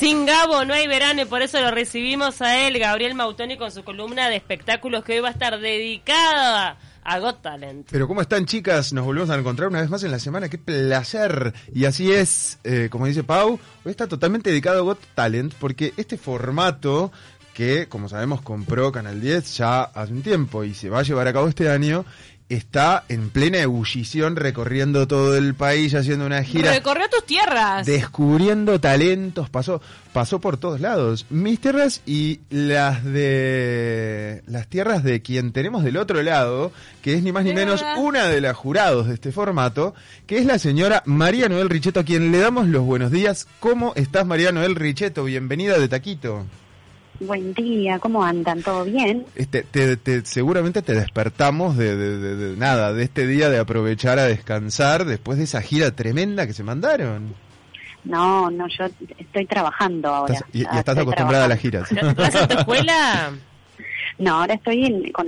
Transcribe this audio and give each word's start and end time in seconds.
Sin 0.00 0.24
Gabo 0.24 0.64
no 0.64 0.72
hay 0.72 0.88
verano 0.88 1.20
y 1.20 1.24
por 1.26 1.42
eso 1.42 1.60
lo 1.60 1.70
recibimos 1.70 2.40
a 2.40 2.66
él, 2.66 2.78
Gabriel 2.78 3.14
Mautoni, 3.14 3.58
con 3.58 3.70
su 3.70 3.84
columna 3.84 4.30
de 4.30 4.36
espectáculos 4.36 5.04
que 5.04 5.12
hoy 5.12 5.20
va 5.20 5.28
a 5.28 5.32
estar 5.32 5.60
dedicada 5.60 6.78
a 7.04 7.18
Got 7.18 7.42
Talent. 7.42 7.86
Pero 7.90 8.08
¿cómo 8.08 8.22
están 8.22 8.46
chicas? 8.46 8.94
Nos 8.94 9.04
volvemos 9.04 9.28
a 9.28 9.34
encontrar 9.34 9.68
una 9.68 9.82
vez 9.82 9.90
más 9.90 10.02
en 10.02 10.10
la 10.10 10.18
semana. 10.18 10.48
¡Qué 10.48 10.56
placer! 10.56 11.52
Y 11.74 11.84
así 11.84 12.10
es, 12.10 12.60
eh, 12.64 12.88
como 12.90 13.08
dice 13.08 13.24
Pau, 13.24 13.60
hoy 13.84 13.90
está 13.90 14.08
totalmente 14.08 14.48
dedicado 14.48 14.78
a 14.78 14.84
Got 14.84 15.00
Talent 15.14 15.52
porque 15.60 15.92
este 15.98 16.16
formato 16.16 17.12
que, 17.52 17.86
como 17.86 18.08
sabemos, 18.08 18.40
compró 18.40 18.92
Canal 18.92 19.20
10 19.20 19.58
ya 19.58 19.82
hace 19.82 20.14
un 20.14 20.22
tiempo 20.22 20.64
y 20.64 20.72
se 20.72 20.88
va 20.88 21.00
a 21.00 21.02
llevar 21.02 21.28
a 21.28 21.34
cabo 21.34 21.46
este 21.46 21.68
año, 21.68 22.06
está 22.50 23.04
en 23.08 23.30
plena 23.30 23.58
ebullición 23.58 24.36
recorriendo 24.36 25.06
todo 25.06 25.36
el 25.36 25.54
país, 25.54 25.94
haciendo 25.94 26.26
una 26.26 26.42
gira. 26.42 26.72
Recorrió 26.72 27.08
tus 27.08 27.24
tierras. 27.24 27.86
Descubriendo 27.86 28.80
talentos, 28.80 29.48
pasó, 29.48 29.80
pasó 30.12 30.40
por 30.40 30.56
todos 30.56 30.80
lados. 30.80 31.26
Mis 31.30 31.60
tierras 31.60 32.02
y 32.06 32.40
las 32.50 33.04
de 33.04 34.42
las 34.46 34.66
tierras 34.66 35.04
de 35.04 35.22
quien 35.22 35.52
tenemos 35.52 35.84
del 35.84 35.96
otro 35.96 36.22
lado, 36.22 36.72
que 37.02 37.14
es 37.14 37.22
ni 37.22 37.30
más 37.30 37.44
ni 37.44 37.54
menos 37.54 37.84
una 37.96 38.26
de 38.26 38.40
las 38.40 38.56
jurados 38.56 39.06
de 39.06 39.14
este 39.14 39.30
formato, 39.30 39.94
que 40.26 40.38
es 40.38 40.44
la 40.44 40.58
señora 40.58 41.04
María 41.06 41.48
Noel 41.48 41.70
Richeto, 41.70 42.00
a 42.00 42.04
quien 42.04 42.32
le 42.32 42.38
damos 42.38 42.66
los 42.66 42.82
buenos 42.84 43.12
días. 43.12 43.46
¿Cómo 43.60 43.92
estás, 43.94 44.26
María 44.26 44.50
Noel 44.50 44.74
Richeto? 44.74 45.24
Bienvenida 45.24 45.78
de 45.78 45.88
Taquito. 45.88 46.46
Buen 47.20 47.52
día, 47.52 47.98
¿cómo 47.98 48.24
andan? 48.24 48.62
¿Todo 48.62 48.84
bien? 48.84 49.26
Este, 49.34 49.62
te, 49.62 50.24
seguramente 50.24 50.80
te 50.80 50.94
despertamos 50.94 51.76
de, 51.76 52.54
nada, 52.56 52.94
de 52.94 53.02
este 53.02 53.26
día 53.26 53.50
de 53.50 53.58
aprovechar 53.58 54.18
a 54.18 54.24
descansar 54.24 55.04
después 55.04 55.36
de 55.36 55.44
esa 55.44 55.60
gira 55.60 55.90
tremenda 55.90 56.46
que 56.46 56.54
se 56.54 56.62
mandaron. 56.62 57.34
No, 58.04 58.50
no, 58.50 58.66
yo 58.68 58.86
estoy 59.18 59.44
trabajando 59.44 60.08
ahora. 60.08 60.40
y, 60.54 60.62
estás 60.62 60.96
acostumbrada 60.96 61.44
a 61.44 61.48
las 61.48 61.58
giras. 61.58 61.92
¿Estás 61.92 62.34
en 62.34 62.48
tu 62.48 62.58
escuela? 62.58 63.32
No, 64.16 64.40
ahora 64.40 64.54
estoy 64.54 65.12
con, 65.12 65.26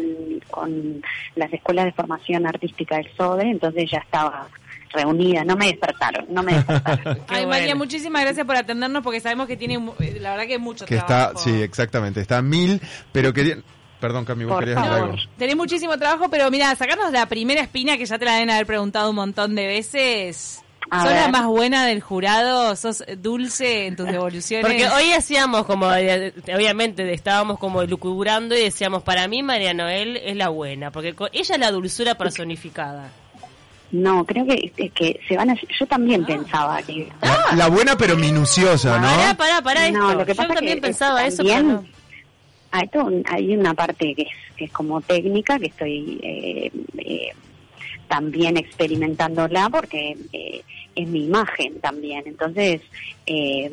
con 0.51 1.03
las 1.37 1.53
escuelas 1.53 1.85
de 1.85 1.93
formación 1.93 2.47
artística 2.47 2.97
del 2.97 3.11
SODE, 3.17 3.51
entonces 3.51 3.91
ya 3.91 3.99
estaba 3.99 4.49
reunida, 4.93 5.45
no 5.45 5.57
me 5.57 5.67
despertaron, 5.67 6.27
no 6.29 6.43
me 6.43 6.55
despertaron. 6.55 7.19
Ay, 7.29 7.47
María, 7.47 7.75
muchísimas 7.75 8.23
gracias 8.23 8.47
por 8.47 8.57
atendernos 8.57 9.03
porque 9.03 9.21
sabemos 9.21 9.47
que 9.47 9.57
tiene, 9.57 9.75
eh, 10.01 10.19
la 10.21 10.31
verdad 10.31 10.47
que 10.47 10.59
mucho 10.59 10.85
que 10.85 10.97
trabajo. 10.97 11.39
Está, 11.39 11.51
sí, 11.51 11.63
exactamente, 11.63 12.21
está 12.21 12.43
mil, 12.43 12.81
pero 13.13 13.33
quería... 13.33 13.57
Perdón, 14.01 14.25
Cami, 14.25 14.45
vos 14.45 14.59
querías 14.59 14.79
algo. 14.79 15.15
Tenés 15.39 15.55
muchísimo 15.55 15.97
trabajo, 15.97 16.29
pero 16.29 16.51
mira, 16.51 16.75
sacarnos 16.75 17.13
la 17.13 17.27
primera 17.27 17.61
espina 17.61 17.97
que 17.97 18.05
ya 18.05 18.19
te 18.19 18.25
la 18.25 18.35
deben 18.35 18.51
haber 18.51 18.67
preguntado 18.67 19.11
un 19.11 19.15
montón 19.15 19.55
de 19.55 19.69
veces. 19.69 20.61
¿Sos 20.91 21.11
la 21.11 21.29
más 21.29 21.47
buena 21.47 21.87
del 21.87 22.01
jurado? 22.01 22.77
¿Sos 22.77 23.03
dulce 23.19 23.87
en 23.87 23.97
tus 23.97 24.07
devoluciones? 24.11 24.67
Porque 24.67 24.89
hoy 24.89 25.13
hacíamos 25.13 25.65
como, 25.67 25.93
eh, 25.95 26.35
obviamente 26.55 27.13
estábamos 27.13 27.59
como 27.59 27.83
lucubrando 27.85 28.55
y 28.57 28.63
decíamos, 28.63 29.03
para 29.03 29.27
mí 29.29 29.43
María 29.43 29.73
Noel 29.73 30.19
es 30.19 30.37
la 30.37 30.49
buena, 30.49 30.91
porque 30.91 31.15
ella 31.33 31.55
es 31.55 31.61
la 31.61 31.71
dulzura 31.71 32.17
personificada. 32.17 33.11
No, 33.93 34.25
creo 34.25 34.47
que, 34.47 34.91
que 34.91 35.21
se 35.29 35.37
van 35.37 35.51
a... 35.51 35.55
Yo 35.79 35.87
también 35.87 36.25
pensaba 36.25 36.83
que... 36.83 37.09
La, 37.55 37.69
buena 37.69 37.95
pero 37.97 38.17
minuciosa, 38.17 38.99
¿no? 38.99 39.07
Pará, 39.07 39.35
pará, 39.35 39.63
pará 39.63 39.91
no, 39.91 40.15
Lo 40.15 40.25
que 40.25 40.35
pasa 40.35 40.49
Yo 40.49 40.55
también 40.55 40.81
pensaba 40.81 41.27
eso, 41.27 41.45
pero 41.45 41.85
hay, 42.71 42.89
hay 43.27 43.55
una 43.55 43.75
parte 43.75 44.15
que 44.15 44.23
es, 44.23 44.57
que 44.57 44.65
es 44.65 44.73
como 44.73 45.01
técnica, 45.03 45.59
que 45.59 45.67
estoy 45.67 46.19
eh, 46.23 46.73
eh, 46.97 47.33
también 48.09 48.57
experimentándola 48.57 49.69
porque 49.71 50.17
eh, 50.33 50.63
es 50.95 51.09
mi 51.09 51.25
imagen 51.25 51.81
también. 51.81 52.23
Entonces, 52.27 52.81
eh, 53.27 53.73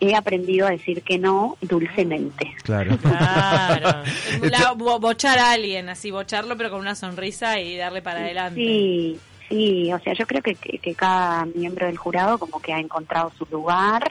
he 0.00 0.14
aprendido 0.14 0.66
a 0.66 0.70
decir 0.70 1.02
que 1.02 1.18
no 1.18 1.56
dulcemente. 1.60 2.54
Claro. 2.62 2.96
claro. 4.40 4.76
bochar 4.76 5.38
a 5.38 5.52
alguien, 5.52 5.88
así, 5.88 6.10
bocharlo, 6.10 6.56
pero 6.56 6.70
con 6.70 6.80
una 6.80 6.94
sonrisa 6.94 7.60
y 7.60 7.76
darle 7.76 8.02
para 8.02 8.20
adelante. 8.20 8.60
Sí, 8.60 9.18
Sí, 9.48 9.92
o 9.92 9.98
sea, 10.00 10.14
yo 10.14 10.26
creo 10.26 10.42
que, 10.42 10.54
que, 10.54 10.94
cada 10.94 11.44
miembro 11.46 11.86
del 11.86 11.98
jurado 11.98 12.38
como 12.38 12.60
que 12.60 12.72
ha 12.72 12.78
encontrado 12.78 13.30
su 13.36 13.46
lugar 13.50 14.10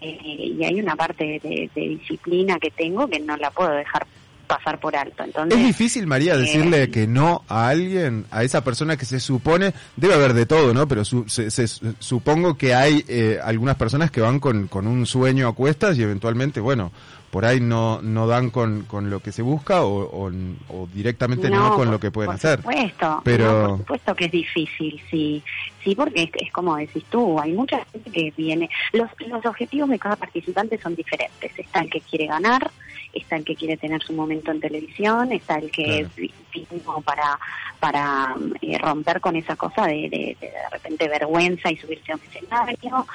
eh, 0.00 0.18
y 0.22 0.64
hay 0.64 0.78
una 0.80 0.94
parte 0.94 1.40
de, 1.42 1.70
disciplina 1.74 2.58
que 2.58 2.70
tengo 2.70 3.08
que 3.08 3.20
no 3.20 3.36
la 3.36 3.50
puedo 3.50 3.70
dejar 3.70 4.06
pasar 4.44 4.78
por 4.80 4.96
alto. 4.96 5.24
Entonces, 5.24 5.58
es 5.58 5.66
difícil, 5.66 6.06
María, 6.06 6.36
decirle 6.36 6.84
eh, 6.84 6.90
que 6.90 7.06
no 7.06 7.42
a 7.48 7.68
alguien, 7.68 8.26
a 8.30 8.42
esa 8.42 8.62
persona 8.64 8.96
que 8.96 9.04
se 9.04 9.20
supone, 9.20 9.74
debe 9.96 10.14
haber 10.14 10.34
de 10.34 10.46
todo, 10.46 10.74
¿no? 10.74 10.86
Pero 10.88 11.04
se, 11.04 11.50
supongo 11.98 12.56
que 12.56 12.74
hay 12.74 13.04
eh, 13.08 13.38
algunas 13.42 13.76
personas 13.76 14.10
que 14.10 14.20
van 14.20 14.40
con, 14.40 14.68
con 14.68 14.86
un 14.86 15.06
sueño 15.06 15.48
a 15.48 15.54
cuestas 15.54 15.98
y 15.98 16.02
eventualmente, 16.02 16.60
bueno, 16.60 16.92
por 17.34 17.44
ahí 17.44 17.58
no, 17.58 18.00
no 18.00 18.28
dan 18.28 18.50
con, 18.50 18.82
con 18.82 19.10
lo 19.10 19.18
que 19.18 19.32
se 19.32 19.42
busca 19.42 19.82
o, 19.82 20.30
o, 20.68 20.88
directamente 20.94 21.50
no, 21.50 21.74
con 21.74 21.90
lo 21.90 21.98
que 21.98 22.12
pueden 22.12 22.30
hacer. 22.30 22.58
Supuesto, 22.58 23.22
Pero... 23.24 23.68
por 23.70 23.78
supuesto 23.78 24.14
que 24.14 24.26
es 24.26 24.30
difícil, 24.30 25.02
sí, 25.10 25.42
sí, 25.82 25.96
porque 25.96 26.30
es, 26.32 26.52
como 26.52 26.76
decís 26.76 27.04
tú, 27.10 27.40
hay 27.40 27.52
mucha 27.52 27.84
gente 27.86 28.08
que 28.12 28.32
viene, 28.36 28.70
los, 28.92 29.10
los 29.26 29.44
objetivos 29.46 29.90
de 29.90 29.98
cada 29.98 30.14
participante 30.14 30.78
son 30.80 30.94
diferentes, 30.94 31.50
está 31.58 31.80
el 31.80 31.90
que 31.90 32.00
quiere 32.02 32.28
ganar, 32.28 32.70
está 33.14 33.36
el 33.36 33.44
que 33.44 33.56
quiere 33.56 33.76
tener 33.76 34.02
su 34.02 34.12
momento 34.12 34.50
en 34.50 34.60
televisión, 34.60 35.32
está 35.32 35.56
el 35.56 35.70
que 35.70 36.06
claro. 36.52 37.02
para 37.02 37.38
para 37.80 38.34
eh, 38.62 38.78
romper 38.78 39.20
con 39.20 39.36
esa 39.36 39.56
cosa 39.56 39.86
de, 39.86 40.08
de, 40.08 40.36
de, 40.40 40.46
de 40.46 40.70
repente 40.70 41.08
vergüenza 41.08 41.70
y 41.70 41.76
subirse 41.76 42.12
a 42.12 42.14
un 42.16 42.22
escenario, 42.22 43.06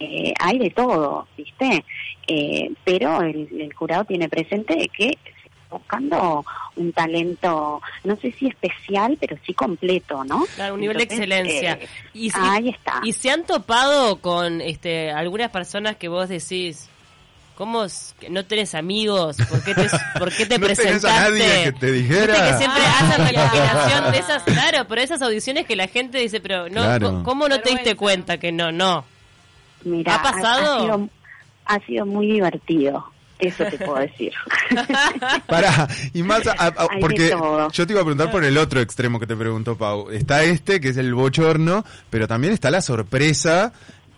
eh, 0.00 0.34
hay 0.38 0.58
de 0.58 0.70
todo, 0.70 1.26
¿viste? 1.36 1.84
Eh, 2.26 2.70
pero 2.84 3.22
el, 3.22 3.72
jurado 3.74 4.04
tiene 4.04 4.28
presente 4.28 4.90
que 4.96 5.16
buscando 5.70 6.44
un 6.76 6.92
talento, 6.92 7.82
no 8.04 8.16
sé 8.16 8.30
si 8.32 8.46
especial, 8.46 9.16
pero 9.18 9.36
sí 9.44 9.54
completo, 9.54 10.22
¿no? 10.24 10.44
Claro, 10.54 10.74
un 10.74 10.80
nivel 10.80 10.96
de 10.96 11.02
excelencia. 11.02 11.72
Eh, 11.72 11.88
y, 12.12 12.30
ahí 12.34 12.68
está. 12.68 13.00
¿Y 13.02 13.12
se 13.12 13.30
han 13.30 13.44
topado 13.44 14.20
con 14.20 14.60
este 14.60 15.10
algunas 15.10 15.50
personas 15.50 15.96
que 15.96 16.08
vos 16.08 16.28
decís, 16.28 16.88
¿Cómo 17.56 17.86
no 18.30 18.44
tenés 18.44 18.74
amigos? 18.74 19.36
¿Por 19.48 19.62
qué 19.62 19.74
te, 19.74 19.88
por 20.18 20.32
qué 20.32 20.46
te 20.46 20.58
no 20.58 20.66
presentaste? 20.66 21.08
a 21.08 21.30
nadie 21.30 21.64
que 21.64 21.72
te 21.72 21.92
dijera. 21.92 22.34
que 22.34 22.58
siempre 22.58 22.82
hacen 22.84 23.26
recopilación 23.26 24.12
de 24.12 24.18
esas, 24.18 24.42
claro, 24.42 24.86
pero 24.88 25.00
esas 25.00 25.22
audiciones 25.22 25.64
que 25.66 25.76
la 25.76 25.86
gente 25.86 26.18
dice, 26.18 26.40
pero 26.40 26.68
no, 26.68 27.22
¿cómo 27.22 27.48
no 27.48 27.60
te 27.60 27.70
diste 27.70 27.94
cuenta 27.94 28.38
que 28.38 28.50
no, 28.50 28.72
no? 28.72 29.04
Mira, 29.84 30.16
¿Ha 30.16 30.22
pasado? 30.22 31.08
Ha, 31.66 31.78
sido, 31.80 32.06
muy 32.06 32.26
divertido. 32.26 33.06
Eso 33.38 33.64
te 33.64 33.78
puedo 33.78 33.98
decir. 33.98 34.32
Para, 35.46 35.88
y 36.12 36.22
más, 36.22 36.42
porque 37.00 37.36
yo 37.72 37.86
te 37.86 37.92
iba 37.92 38.00
a 38.00 38.04
preguntar 38.04 38.30
por 38.30 38.44
el 38.44 38.56
otro 38.58 38.80
extremo 38.80 39.20
que 39.20 39.26
te 39.26 39.36
preguntó 39.36 39.76
Pau. 39.76 40.10
Está 40.10 40.44
este, 40.44 40.80
que 40.80 40.88
es 40.88 40.96
el 40.96 41.14
bochorno, 41.14 41.84
pero 42.10 42.26
también 42.26 42.52
está 42.52 42.70
la 42.70 42.80
sorpresa 42.80 43.72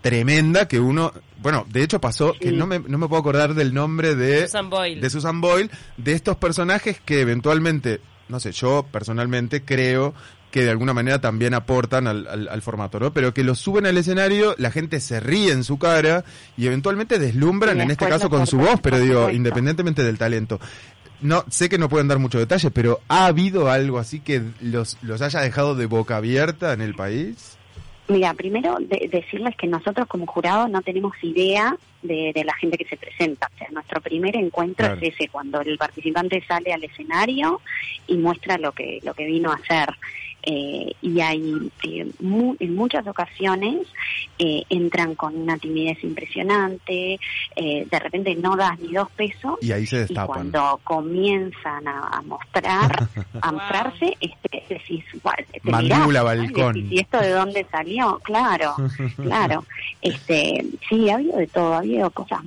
tremenda 0.06 0.68
que 0.68 0.78
uno, 0.78 1.12
bueno, 1.42 1.66
de 1.68 1.82
hecho 1.82 2.00
pasó, 2.00 2.32
que 2.38 2.52
no 2.52 2.68
me, 2.68 2.78
no 2.78 2.96
me 2.96 3.08
puedo 3.08 3.18
acordar 3.18 3.54
del 3.54 3.74
nombre 3.74 4.14
de 4.14 4.42
Susan 4.42 4.70
Boyle. 4.70 5.00
de 5.00 5.10
Susan 5.10 5.40
Boyle, 5.40 5.68
de 5.96 6.12
estos 6.12 6.36
personajes 6.36 7.00
que 7.04 7.20
eventualmente, 7.20 8.00
no 8.28 8.38
sé, 8.38 8.52
yo 8.52 8.86
personalmente 8.92 9.64
creo 9.64 10.14
que 10.52 10.62
de 10.62 10.70
alguna 10.70 10.94
manera 10.94 11.20
también 11.20 11.54
aportan 11.54 12.06
al, 12.06 12.48
al, 12.48 12.62
formato, 12.62 13.00
¿no? 13.00 13.12
Pero 13.12 13.34
que 13.34 13.42
los 13.42 13.58
suben 13.58 13.84
al 13.84 13.98
escenario, 13.98 14.54
la 14.58 14.70
gente 14.70 15.00
se 15.00 15.18
ríe 15.18 15.50
en 15.50 15.64
su 15.64 15.76
cara 15.76 16.24
y 16.56 16.66
eventualmente 16.66 17.18
deslumbran, 17.18 17.80
en 17.80 17.90
este 17.90 18.06
caso 18.06 18.30
con 18.30 18.46
su 18.46 18.58
voz, 18.58 18.80
pero 18.80 19.00
digo, 19.00 19.28
independientemente 19.28 20.04
del 20.04 20.18
talento. 20.18 20.60
No, 21.20 21.44
sé 21.50 21.68
que 21.68 21.78
no 21.78 21.88
pueden 21.88 22.06
dar 22.06 22.20
mucho 22.20 22.38
detalle, 22.38 22.70
pero 22.70 23.00
¿ha 23.08 23.26
habido 23.26 23.70
algo 23.70 23.98
así 23.98 24.20
que 24.20 24.40
los, 24.60 24.98
los 25.02 25.20
haya 25.20 25.40
dejado 25.40 25.74
de 25.74 25.86
boca 25.86 26.16
abierta 26.16 26.72
en 26.72 26.80
el 26.80 26.94
país? 26.94 27.55
Mira, 28.08 28.34
primero 28.34 28.78
decirles 28.78 29.56
que 29.56 29.66
nosotros 29.66 30.06
como 30.06 30.26
jurado 30.26 30.68
no 30.68 30.80
tenemos 30.82 31.12
idea 31.22 31.76
de, 32.02 32.32
la 32.44 32.54
gente 32.54 32.78
que 32.78 32.84
se 32.84 32.96
presenta. 32.96 33.50
O 33.52 33.58
sea, 33.58 33.68
nuestro 33.72 34.00
primer 34.00 34.36
encuentro 34.36 34.86
es 34.86 35.14
ese, 35.14 35.28
cuando 35.28 35.60
el 35.60 35.76
participante 35.76 36.42
sale 36.46 36.72
al 36.72 36.84
escenario 36.84 37.60
y 38.06 38.16
muestra 38.16 38.58
lo 38.58 38.70
que, 38.70 39.00
lo 39.02 39.12
que 39.14 39.24
vino 39.24 39.50
a 39.50 39.56
hacer. 39.56 39.88
Eh, 40.48 40.92
y 41.02 41.20
hay 41.20 41.72
eh, 41.82 42.06
en 42.20 42.74
muchas 42.76 43.04
ocasiones 43.08 43.84
eh, 44.38 44.62
entran 44.70 45.16
con 45.16 45.34
una 45.34 45.58
timidez 45.58 46.04
impresionante, 46.04 47.18
de 47.56 47.98
repente 47.98 48.36
no 48.36 48.54
das 48.54 48.78
ni 48.78 48.92
dos 48.92 49.10
pesos 49.10 49.58
y 49.60 49.72
ahí 49.72 49.86
se 49.86 49.98
destapan. 49.98 50.26
cuando 50.26 50.80
comienzan 50.84 51.88
a, 51.88 52.22
mostrar, 52.24 53.08
a 53.42 53.52
mostrarse, 53.52 54.16
este, 54.20 54.62
decís, 54.68 55.04
te 55.50 55.60
balcón. 56.22 56.86
¿y 56.92 57.00
esto 57.00 57.18
de 57.18 57.30
dónde 57.30 57.66
salió? 57.68 58.20
Claro, 58.22 58.76
claro. 59.16 59.64
Este, 60.00 60.64
sí, 60.88 61.10
ha 61.10 61.14
habido 61.14 61.38
de 61.38 61.46
todo, 61.48 61.74
ha 61.74 61.78
habido 61.78 62.08
cosas 62.10 62.40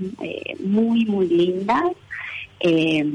muy, 0.64 1.06
muy 1.06 1.28
lindas 1.28 1.92
eh, 2.60 3.06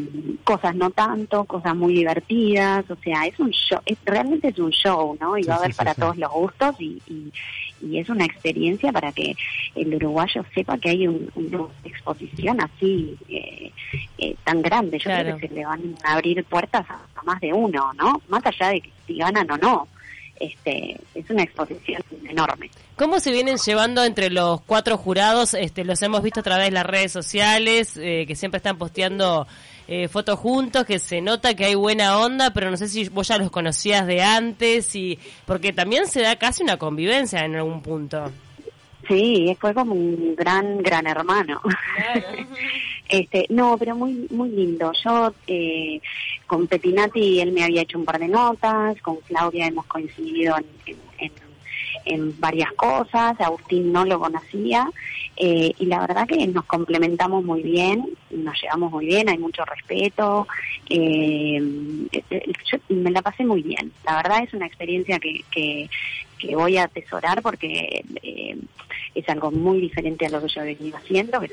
cosas 0.43 0.75
no 0.75 0.91
tanto, 0.91 1.45
cosas 1.45 1.77
muy 1.77 1.95
divertidas, 1.95 2.91
o 2.91 2.97
sea, 2.97 3.27
es 3.27 3.39
un 3.39 3.51
show, 3.51 3.79
es, 3.85 3.99
realmente 4.05 4.49
es 4.49 4.59
un 4.59 4.71
show, 4.71 5.17
¿no? 5.21 5.37
Y 5.37 5.45
va 5.45 5.55
a 5.55 5.59
haber 5.59 5.75
para 5.75 5.95
todos 5.95 6.17
los 6.17 6.31
gustos 6.31 6.75
y, 6.79 7.01
y, 7.07 7.33
es 7.99 8.09
una 8.09 8.25
experiencia 8.25 8.91
para 8.91 9.13
que 9.13 9.37
el 9.75 9.95
uruguayo 9.95 10.43
sepa 10.55 10.79
que 10.79 10.89
hay 10.89 11.07
un, 11.07 11.31
una 11.35 11.67
exposición 11.85 12.59
así 12.63 13.15
eh, 13.29 13.71
eh, 14.17 14.37
tan 14.43 14.63
grande. 14.63 14.99
Yo 14.99 15.11
creo 15.11 15.37
que 15.37 15.49
se 15.49 15.55
le 15.55 15.67
van 15.67 15.95
a 16.03 16.15
abrir 16.15 16.43
puertas 16.45 16.89
a, 16.89 16.95
a 17.15 17.23
más 17.25 17.39
de 17.41 17.53
uno, 17.53 17.93
¿no? 17.99 18.23
Más 18.29 18.47
allá 18.47 18.69
de 18.71 18.81
que 18.81 18.91
si 19.07 19.19
ganan 19.19 19.51
o 19.51 19.59
no 19.59 19.89
este, 20.45 21.01
es 21.15 21.29
una 21.31 21.43
exposición 21.43 22.03
enorme. 22.29 22.71
¿Cómo 22.97 23.21
se 23.21 23.33
vienen 23.33 23.57
llevando 23.57 24.05
entre 24.05 24.31
los 24.31 24.61
cuatro 24.63 24.97
jurados? 24.97 25.55
Este, 25.55 25.85
los 25.85 26.01
hemos 26.03 26.23
visto 26.23 26.41
a 26.41 26.43
través 26.43 26.67
de 26.67 26.73
las 26.73 26.87
redes 26.87 27.13
sociales, 27.13 27.97
eh, 27.97 28.25
que 28.27 28.37
siempre 28.37 28.59
están 28.59 28.79
posteando 28.79 29.47
eh, 29.89 30.09
fotos 30.09 30.39
juntos, 30.39 30.85
que 30.85 30.99
se 30.99 31.21
nota 31.21 31.55
que 31.55 31.65
hay 31.65 31.75
buena 31.75 32.19
onda, 32.19 32.53
pero 32.53 32.71
no 32.71 32.77
sé 32.77 32.89
si 32.89 33.09
vos 33.09 33.29
ya 33.29 33.39
los 33.39 33.51
conocías 33.51 34.07
de 34.07 34.23
antes, 34.23 34.95
y 34.95 35.19
porque 35.47 35.73
también 35.73 36.07
se 36.07 36.23
da 36.23 36.37
casi 36.37 36.63
una 36.63 36.77
convivencia 36.77 37.41
en 37.41 37.57
algún 37.57 37.83
punto. 37.83 38.31
Sí, 39.09 39.57
fue 39.61 39.75
como 39.75 39.95
un 39.95 40.35
gran, 40.35 40.79
gran 40.79 41.07
hermano. 41.07 41.61
este, 43.09 43.47
no, 43.51 43.77
pero 43.79 43.95
muy, 43.95 44.27
muy 44.31 44.51
lindo. 44.51 44.93
Yo 45.05 45.35
eh, 45.47 46.01
con 46.47 46.67
Petinati 46.67 47.41
él 47.41 47.53
me 47.53 47.65
había 47.65 47.83
hecho 47.83 47.99
un 47.99 48.05
par 48.05 48.19
de 48.19 48.29
notas, 48.29 49.01
con 49.03 49.17
Claudia 49.27 49.67
hemos 49.67 49.87
coincidido 49.87 50.57
en, 51.19 51.33
en, 52.07 52.41
varias 52.41 52.73
cosas, 52.73 53.41
Agustín 53.41 53.93
no 53.93 54.05
lo 54.05 54.19
conocía 54.19 54.91
eh, 55.37 55.73
y 55.79 55.87
la 55.87 56.01
verdad 56.01 56.27
que 56.27 56.47
nos 56.47 56.65
complementamos 56.65 57.45
muy 57.45 57.63
bien, 57.63 58.09
nos 58.31 58.61
llevamos 58.61 58.93
muy 58.93 59.07
bien, 59.07 59.29
hay 59.29 59.39
mucho 59.39 59.65
respeto, 59.65 60.47
eh, 60.89 61.61
yo 62.11 62.79
me 62.89 63.11
la 63.11 63.23
pasé 63.23 63.45
muy 63.45 63.63
bien. 63.63 63.93
La 64.05 64.17
verdad 64.17 64.45
es 64.45 64.55
una 64.55 64.67
experiencia 64.67 65.19
que, 65.19 65.45
que, 65.51 65.89
que 66.47 66.57
voy 66.57 66.77
a 66.77 66.85
atesorar 66.85 67.43
porque 67.43 68.05
eh, 68.23 68.57
es 69.15 69.29
algo 69.29 69.51
muy 69.51 69.81
diferente 69.81 70.27
a 70.27 70.31
lo 70.31 70.41
que 70.41 70.49
yo 70.49 70.63
he 70.63 70.75
venido 70.75 70.97
haciendo, 70.97 71.41
que 71.41 71.51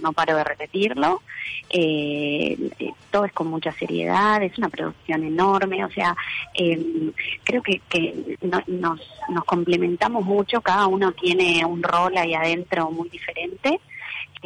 no 0.00 0.12
paro 0.12 0.36
de 0.36 0.44
repetirlo. 0.44 1.22
Eh, 1.68 2.56
eh, 2.78 2.92
todo 3.10 3.24
es 3.24 3.32
con 3.32 3.48
mucha 3.48 3.72
seriedad, 3.72 4.42
es 4.42 4.56
una 4.58 4.68
producción 4.68 5.24
enorme, 5.24 5.84
o 5.84 5.90
sea, 5.90 6.16
eh, 6.54 7.12
creo 7.42 7.62
que, 7.62 7.80
que 7.88 8.36
nos, 8.42 8.66
nos 8.68 9.44
complementamos 9.44 10.24
mucho, 10.24 10.60
cada 10.60 10.86
uno 10.86 11.12
tiene 11.12 11.64
un 11.64 11.82
rol 11.82 12.16
ahí 12.16 12.34
adentro 12.34 12.90
muy 12.90 13.08
diferente. 13.08 13.80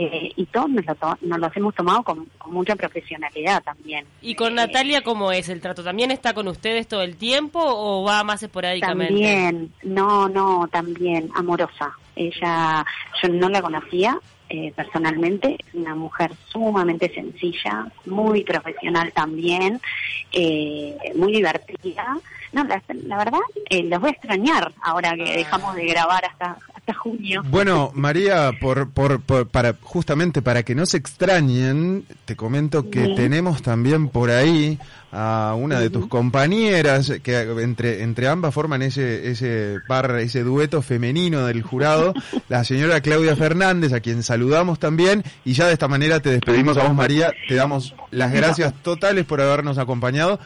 Eh, 0.03 0.33
y 0.35 0.47
todos 0.47 0.71
nos, 0.71 0.87
lo 0.87 1.19
nos 1.21 1.39
los 1.39 1.57
hemos 1.59 1.75
tomado 1.75 2.03
con, 2.03 2.27
mucha 2.47 2.75
profesionalidad 2.75 3.63
también. 3.63 4.07
¿Y 4.23 4.35
con 4.35 4.55
Natalia 4.55 5.03
cómo 5.03 5.31
es 5.31 5.51
el 5.51 5.61
trato? 5.61 5.85
¿También 5.85 6.11
está 6.11 6.33
con 6.33 6.49
ustedes 6.49 6.89
todo 6.89 7.03
el 7.03 7.17
tiempo 7.17 7.61
o 7.63 8.03
va 8.03 8.25
más 8.25 8.43
esporádicamente? 8.43 9.13
También, 9.13 9.73
no, 9.83 10.27
no, 10.31 10.67
también, 10.73 11.29
amorosa. 11.35 11.93
Ella, 12.17 12.83
yo 13.23 13.29
no 13.29 13.51
la 13.51 13.61
conocía 13.61 14.19
eh, 14.49 14.73
personalmente, 14.75 15.59
es 15.59 15.75
una 15.75 15.95
mujer 15.95 16.31
sumamente 16.51 17.13
sencilla, 17.13 17.87
muy 18.07 18.43
profesional 18.43 19.13
también, 19.13 19.83
eh, 20.33 20.97
muy 21.15 21.33
divertida. 21.33 22.19
No, 22.53 22.65
la, 22.65 23.17
verdad, 23.17 23.39
eh, 23.69 23.85
los 23.85 24.01
voy 24.01 24.11
a 24.11 24.13
extrañar 24.13 24.73
ahora 24.83 25.15
que 25.15 25.37
dejamos 25.37 25.75
de 25.77 25.87
grabar 25.87 26.25
hasta 26.25 26.59
hasta 26.75 26.95
junio. 26.95 27.43
Bueno, 27.49 27.91
María, 27.95 28.53
por, 28.61 28.91
por, 28.91 29.21
para 29.49 29.75
justamente 29.83 30.43
para 30.43 30.63
que 30.63 30.75
no 30.75 30.87
se 30.87 30.97
extrañen, 30.97 32.05
te 32.25 32.37
comento 32.37 32.91
que 32.91 33.15
tenemos 33.15 33.63
también 33.63 34.09
por 34.09 34.31
ahí 34.31 34.79
a 35.13 35.55
una 35.59 35.81
de 35.81 35.91
tus 35.91 36.07
compañeras 36.07 37.13
que 37.23 37.41
entre 37.41 38.03
entre 38.03 38.29
ambas 38.29 38.55
forman 38.55 38.83
ese 38.83 39.31
ese 39.31 39.79
par 39.89 40.19
ese 40.21 40.45
dueto 40.45 40.83
femenino 40.83 41.47
del 41.47 41.63
jurado 41.63 42.15
la 42.49 42.63
señora 42.63 43.01
Claudia 43.01 43.35
Fernández 43.35 43.93
a 43.93 43.99
quien 43.99 44.23
saludamos 44.23 44.79
también 44.79 45.25
y 45.45 45.55
ya 45.55 45.67
de 45.67 45.73
esta 45.73 45.89
manera 45.89 46.21
te 46.21 46.31
despedimos 46.31 46.77
a 46.77 46.85
vos 46.85 46.95
María 46.95 47.33
te 47.49 47.57
damos 47.57 47.97
las 48.13 48.33
gracias 48.33 48.73
totales 48.83 49.25
por 49.25 49.41
habernos 49.41 49.79
acompañado 49.79 50.39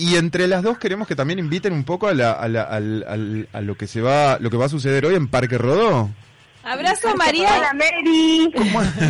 y 0.00 0.16
entre 0.16 0.48
las 0.48 0.62
dos 0.62 0.78
queremos 0.78 1.06
que 1.06 1.14
también 1.14 1.38
inviten 1.38 1.72
un 1.74 1.84
poco 1.84 2.08
a, 2.08 2.14
la, 2.14 2.32
a, 2.32 2.48
la, 2.48 2.62
a, 2.62 3.60
lo 3.60 3.76
que 3.76 3.86
se 3.86 4.00
va 4.00 4.38
lo 4.40 4.50
que 4.50 4.56
va 4.56 4.66
a 4.66 4.70
suceder 4.70 5.04
hoy 5.04 5.14
en 5.14 5.28
Parque 5.28 5.58
Rodó. 5.58 6.08
Abrazo 6.62 7.14
María. 7.16 7.56
Hola 7.56 7.74
Mary. 7.74 8.52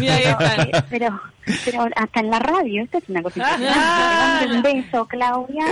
Mira, 0.00 0.16
ahí 0.38 0.70
Pero, 0.90 1.20
pero 1.64 1.88
hasta 1.96 2.20
en 2.20 2.30
la 2.30 2.38
radio, 2.38 2.82
esto 2.82 2.98
es 2.98 3.08
una 3.08 3.22
cosita. 3.22 3.58
Ah. 3.60 4.44
un 4.50 4.62
beso, 4.62 5.06
Claudia. 5.06 5.66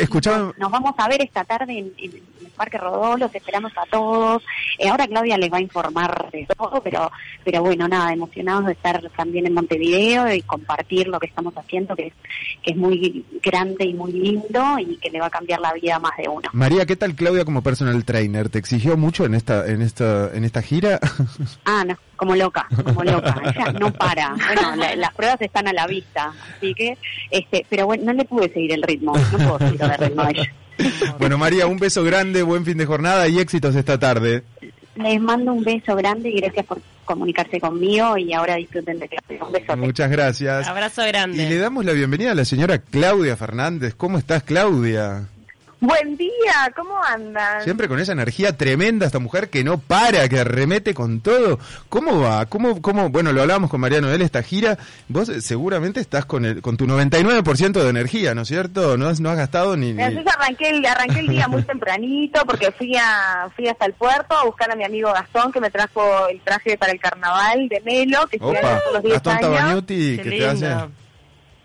Nos 0.59 0.71
vamos 0.71 0.95
a 0.99 1.09
ver 1.09 1.23
esta 1.23 1.45
tarde 1.45 1.79
en, 1.79 1.93
en 1.99 2.13
Parque 2.59 2.77
Rodó, 2.77 3.17
los 3.17 3.35
esperamos 3.35 3.73
a 3.77 3.87
todos. 3.91 4.43
Eh, 4.79 4.89
ahora 4.89 5.07
Claudia 5.07 5.39
les 5.39 5.51
va 5.51 5.57
a 5.57 5.63
informar 5.63 6.31
de 6.31 6.47
todo, 6.47 6.83
pero, 6.83 7.11
pero 7.45 7.63
bueno, 7.63 7.89
nada, 7.89 8.13
emocionados 8.13 8.67
de 8.67 8.73
estar 8.73 9.01
también 9.17 9.47
en 9.47 9.55
Montevideo 9.55 10.31
y 10.35 10.43
compartir 10.43 11.09
lo 11.09 11.19
que 11.19 11.27
estamos 11.27 11.55
haciendo, 11.57 11.97
que 11.97 12.09
es, 12.09 12.13
que 12.63 12.73
es 12.73 12.77
muy 12.77 13.25
grande 13.43 13.87
y 13.87 13.95
muy 13.95 14.13
lindo 14.13 14.79
y 14.79 14.97
que 14.97 15.09
le 15.09 15.21
va 15.21 15.27
a 15.27 15.31
cambiar 15.31 15.61
la 15.61 15.73
vida 15.73 15.97
a 15.97 15.99
más 16.01 16.17
de 16.19 16.29
uno. 16.29 16.49
María, 16.53 16.85
¿qué 16.85 16.97
tal 16.97 17.15
Claudia 17.15 17.45
como 17.45 17.63
personal 17.63 18.05
trainer? 18.05 18.51
¿Te 18.51 18.59
exigió 18.59 18.97
mucho 18.97 19.25
en 19.25 19.35
esta, 19.35 19.67
en 19.67 19.81
esta, 19.81 20.35
en 20.35 20.45
esta 20.45 20.61
gira? 20.61 20.99
Ah, 21.65 21.85
no, 21.87 21.97
como 22.19 22.35
loca, 22.35 22.67
como 22.85 23.05
loca. 23.05 23.41
Ella 23.45 23.73
no 23.73 23.93
para. 23.93 24.35
Bueno, 24.35 24.97
las 24.97 25.15
pruebas 25.15 25.41
están 25.41 25.69
a 25.69 25.73
la 25.73 25.87
vista, 25.87 26.35
así 26.57 26.75
que, 26.75 26.99
este, 27.31 27.65
pero 27.71 27.87
bueno, 27.87 28.05
no 28.07 28.13
le 28.13 28.25
pude 28.25 28.53
seguir 28.53 28.73
el 28.73 28.83
ritmo, 28.83 29.17
no 29.17 29.39
puedo 29.39 29.59
seguir 29.61 29.83
el 29.83 29.95
ritmo 29.95 30.23
a 30.23 30.31
ella. 30.31 30.53
Bueno, 31.19 31.39
María, 31.39 31.67
un 31.67 31.79
beso 31.79 32.05
grande, 32.05 32.43
buen 32.43 32.65
fin 32.65 32.77
de 32.77 32.87
jornada 32.87 33.27
y 33.29 33.39
éxitos 33.39 33.75
esta 33.75 33.99
tarde. 33.99 34.43
Les 34.97 35.21
mando 35.21 35.53
un 35.53 35.65
beso 35.65 35.95
grande 35.97 36.29
y 36.29 36.41
gracias 36.41 36.67
por 36.67 36.81
comunicarse 37.05 37.61
conmigo 37.61 38.19
y 38.19 38.33
ahora 38.33 38.57
disfruten 38.57 38.99
de 38.99 39.09
clase. 39.09 39.43
Un 39.43 39.53
beso. 39.53 39.77
Muchas 39.77 40.11
gracias. 40.11 40.67
Abrazo 40.67 41.03
grande. 41.07 41.43
Y 41.43 41.49
le 41.49 41.59
damos 41.59 41.85
la 41.85 41.93
bienvenida 41.93 42.33
a 42.33 42.35
la 42.35 42.45
señora 42.45 42.79
Claudia 42.79 43.37
Fernández. 43.37 43.95
¿Cómo 43.95 44.19
estás, 44.19 44.43
Claudia? 44.43 45.29
Buen 45.81 46.17
día, 46.17 46.73
¿cómo 46.75 46.95
andan? 47.05 47.63
Siempre 47.63 47.87
con 47.87 48.01
esa 48.01 48.11
energía 48.11 48.57
tremenda, 48.57 49.07
esta 49.07 49.21
mujer 49.21 49.49
que 49.49 49.63
no 49.63 49.79
para, 49.79 50.29
que 50.29 50.43
remete 50.43 50.93
con 50.93 51.21
todo. 51.21 51.61
¿Cómo 51.89 52.21
va? 52.21 52.47
¿Cómo, 52.47 52.83
cómo? 52.83 53.11
Bueno, 53.11 53.33
lo 53.33 53.43
hablábamos 53.43 53.71
con 53.71 53.81
Mariano 53.81 54.09
Noel, 54.09 54.23
esta 54.23 54.43
gira. 54.43 54.77
Vos 55.07 55.31
seguramente 55.41 56.01
estás 56.01 56.25
con 56.25 56.45
el, 56.45 56.63
con 56.63 56.77
tu 56.77 56.87
99% 56.87 57.81
de 57.81 57.89
energía, 57.89 58.35
¿no 58.35 58.43
es 58.43 58.49
cierto? 58.49 58.97
No 58.97 59.07
has, 59.07 59.21
no 59.21 59.31
has 59.31 59.37
gastado 59.37 59.77
ni... 59.77 59.93
ni... 59.93 60.03
arranqué 60.03 60.71
el, 60.71 60.85
arranqué 60.85 61.21
el 61.21 61.29
día 61.29 61.47
muy 61.47 61.63
tempranito 61.63 62.45
porque 62.45 62.73
fui 62.73 62.97
a 62.97 63.49
fui 63.55 63.69
hasta 63.69 63.87
el 63.87 63.93
puerto 63.93 64.37
a 64.37 64.45
buscar 64.45 64.73
a 64.73 64.75
mi 64.75 64.85
amigo 64.85 65.13
Gastón 65.13 65.53
que 65.53 65.61
me 65.61 65.71
trajo 65.71 66.27
el 66.27 66.41
traje 66.41 66.77
para 66.77 66.91
el 66.91 66.99
carnaval 66.99 67.69
de 67.69 67.81
Melo, 67.83 68.27
que 68.27 68.39
Opa, 68.41 68.81
los 68.93 69.03
10 69.03 69.15
Gastón 69.15 69.87
que 69.87 70.25
te 70.25 70.47
hace... 70.47 70.67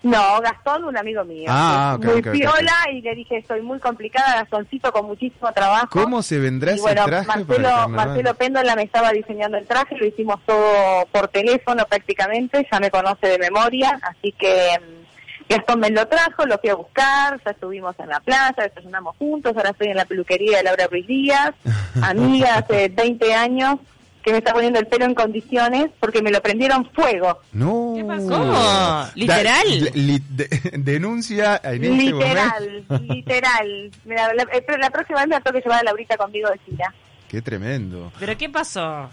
No, 0.03 0.41
Gastón, 0.41 0.83
un 0.83 0.97
amigo 0.97 1.23
mío. 1.23 1.45
Ah, 1.47 1.97
muy 2.01 2.21
piola 2.21 2.75
y 2.91 3.01
le 3.01 3.15
dije, 3.15 3.37
estoy 3.37 3.61
muy 3.61 3.79
complicada, 3.79 4.35
Gastoncito, 4.41 4.91
con 4.91 5.05
muchísimo 5.05 5.51
trabajo. 5.53 5.87
¿Cómo 5.89 6.21
se 6.21 6.39
vendrá 6.39 6.73
ese 6.73 6.93
traje 6.93 7.25
Marcelo, 7.25 7.87
Marcelo 7.87 8.33
Péndola 8.35 8.75
me 8.75 8.83
estaba 8.83 9.11
diseñando 9.11 9.57
el 9.57 9.65
traje, 9.65 9.97
lo 9.97 10.05
hicimos 10.05 10.41
todo 10.45 11.05
por 11.11 11.29
teléfono 11.29 11.85
prácticamente, 11.85 12.67
ya 12.69 12.79
me 12.81 12.91
conoce 12.91 13.27
de 13.27 13.39
memoria, 13.39 13.97
así 14.03 14.33
que 14.33 14.77
mm, 14.77 15.47
Gastón 15.47 15.79
me 15.79 15.89
lo 15.89 16.05
trajo, 16.05 16.45
lo 16.45 16.57
fui 16.57 16.69
a 16.69 16.75
buscar, 16.75 17.41
ya 17.41 17.51
estuvimos 17.51 17.95
en 17.99 18.09
la 18.09 18.19
plaza, 18.19 18.63
desayunamos 18.63 19.15
juntos, 19.15 19.53
ahora 19.55 19.69
estoy 19.69 19.87
en 19.87 19.97
la 19.97 20.05
peluquería 20.05 20.57
de 20.57 20.63
Laura 20.63 20.87
Ruiz 20.87 21.07
Díaz, 21.07 21.51
amiga 22.01 22.55
hace 22.55 22.89
20 22.89 23.33
años, 23.33 23.79
que 24.23 24.31
me 24.31 24.37
está 24.37 24.53
poniendo 24.53 24.79
el 24.79 24.87
pelo 24.87 25.05
en 25.05 25.13
condiciones 25.13 25.91
porque 25.99 26.21
me 26.21 26.31
lo 26.31 26.41
prendieron 26.41 26.89
fuego. 26.91 27.39
No. 27.51 27.93
¿Qué 27.95 28.03
pasó? 28.05 28.29
¿Cómo? 28.29 29.07
¿Literal? 29.15 29.91
denuncia 30.73 31.59
en 31.63 31.83
este 31.83 31.95
Literal, 31.95 32.85
literal. 33.01 33.91
La, 34.05 34.33
la, 34.33 34.77
la, 34.77 34.89
próxima 34.89 35.19
vez 35.19 35.27
me 35.27 35.41
tengo 35.41 35.57
que 35.57 35.63
llevar 35.63 35.81
a 35.81 35.83
Laurita 35.83 36.17
conmigo 36.17 36.49
de 36.49 36.57
gira. 36.59 36.93
Qué 37.27 37.41
tremendo. 37.41 38.11
¿Pero 38.19 38.37
qué 38.37 38.49
pasó? 38.49 39.09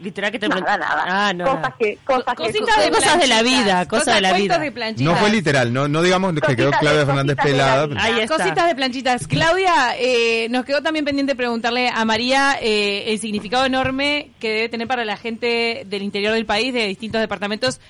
Literal 0.00 0.32
que 0.32 0.38
te 0.38 0.48
nada, 0.48 0.76
nada. 0.76 1.04
Ah, 1.06 1.32
no. 1.32 1.44
Cosas 1.44 1.74
que, 1.78 1.98
cosas 2.04 2.34
Cositas 2.34 2.84
de, 2.84 2.90
cosas 2.90 3.20
de 3.20 3.26
la 3.28 3.42
vida, 3.42 3.86
cosas 3.86 4.14
de 4.16 4.20
la 4.20 4.32
vida. 4.32 4.60
no 4.98 5.14
fue 5.16 5.30
literal, 5.30 5.72
no, 5.72 5.86
no 5.86 6.02
digamos 6.02 6.32
que 6.34 6.56
quedó 6.56 6.70
Claudia 6.72 7.06
Fernández 7.06 7.36
pelada. 7.36 7.88
Ahí 8.00 8.26
Cositas 8.26 8.66
de 8.66 8.74
planchitas. 8.74 9.26
Claudia, 9.28 9.94
eh, 9.98 10.48
nos 10.50 10.64
quedó 10.64 10.82
también 10.82 11.04
pendiente 11.04 11.36
preguntarle 11.36 11.88
a 11.88 12.04
María 12.04 12.58
eh, 12.60 13.12
el 13.12 13.18
significado 13.20 13.64
enorme 13.64 14.30
que 14.40 14.50
debe 14.50 14.68
tener 14.68 14.88
para 14.88 15.04
la 15.04 15.16
gente 15.16 15.84
del 15.86 16.02
interior 16.02 16.32
del 16.32 16.46
país, 16.46 16.74
de 16.74 16.86
distintos 16.86 17.20
departamentos, 17.20 17.80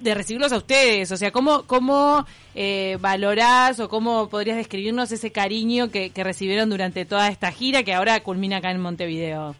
de 0.00 0.14
recibirlos 0.14 0.52
a 0.52 0.58
ustedes. 0.58 1.10
O 1.10 1.16
sea, 1.16 1.30
¿cómo, 1.30 1.62
cómo 1.62 2.26
eh, 2.54 2.98
valorás 3.00 3.80
o 3.80 3.88
cómo 3.88 4.28
podrías 4.28 4.56
describirnos 4.58 5.10
ese 5.12 5.32
cariño 5.32 5.90
que, 5.90 6.10
que 6.10 6.24
recibieron 6.24 6.68
durante 6.68 7.06
toda 7.06 7.28
esta 7.28 7.50
gira 7.50 7.82
que 7.82 7.94
ahora 7.94 8.20
culmina 8.20 8.58
acá 8.58 8.70
en 8.70 8.80
Montevideo? 8.80 9.56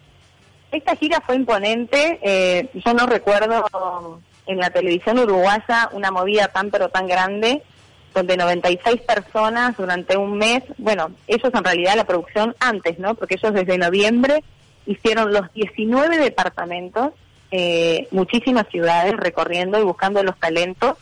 Esta 0.77 0.97
gira 0.97 1.21
fue 1.21 1.37
imponente. 1.37 2.19
Eh, 2.23 2.71
yo 2.75 2.95
no 2.95 3.07
recuerdo 3.07 4.21
en 4.47 4.59
la 4.59 4.71
televisión 4.71 5.19
uruguaya 5.19 5.91
una 5.93 6.11
movida 6.11 6.49
tan 6.49 6.71
pero 6.71 6.89
tan 6.89 7.07
grande, 7.07 7.63
donde 8.15 8.37
96 8.37 9.03
personas 9.03 9.77
durante 9.77 10.17
un 10.17 10.39
mes, 10.39 10.63
bueno, 10.79 11.11
ellos 11.27 11.53
en 11.53 11.65
realidad 11.65 11.97
la 11.97 12.07
producción 12.07 12.55
antes, 12.61 12.99
¿no? 12.99 13.15
Porque 13.15 13.35
ellos 13.35 13.53
desde 13.53 13.77
noviembre 13.77 14.43
hicieron 14.87 15.33
los 15.33 15.53
19 15.53 16.17
departamentos, 16.19 17.13
eh, 17.51 18.09
muchísimas 18.11 18.69
ciudades 18.69 19.17
recorriendo 19.17 19.79
y 19.79 19.85
buscando 19.85 20.23
los 20.23 20.39
talentos 20.39 20.97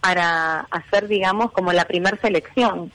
para 0.00 0.60
hacer, 0.70 1.06
digamos, 1.08 1.52
como 1.52 1.72
la 1.72 1.84
primera 1.84 2.16
selección, 2.20 2.90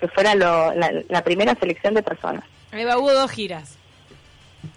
que 0.00 0.08
fuera 0.08 0.34
lo, 0.34 0.72
la, 0.74 0.92
la 1.08 1.24
primera 1.24 1.54
selección 1.54 1.94
de 1.94 2.02
personas. 2.02 2.44
Eva, 2.72 2.98
hubo 2.98 3.12
dos 3.12 3.30
giras. 3.30 3.78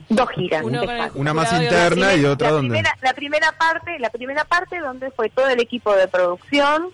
Dos 0.10 0.30
giras. 0.32 0.64
Uno 0.64 0.82
el. 0.82 1.12
Una 1.14 1.34
más 1.34 1.54
y 1.54 1.64
interna 1.64 2.14
y 2.14 2.22
La 2.22 2.32
otra 2.32 2.50
donde... 2.52 2.70
primera, 2.70 2.98
la 3.02 3.14
primera 3.14 3.52
parte, 3.52 4.00
la 4.00 4.10
primera 4.10 4.44
parte 4.44 4.80
donde 4.80 5.12
fue 5.12 5.30
todo 5.30 5.48
el 5.48 5.60
equipo 5.60 5.96
de 5.96 6.08
producción 6.08 6.90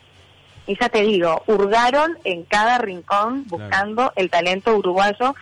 y 0.67 0.77
ya 0.79 0.89
te 0.89 1.01
digo, 1.01 1.43
hurgaron 1.48 2.17
en 2.24 2.43
cada 2.43 2.77
rincón 2.77 3.45
buscando 3.48 4.12
el 4.15 4.29
talento 4.29 4.75
uruguayo 4.75 5.36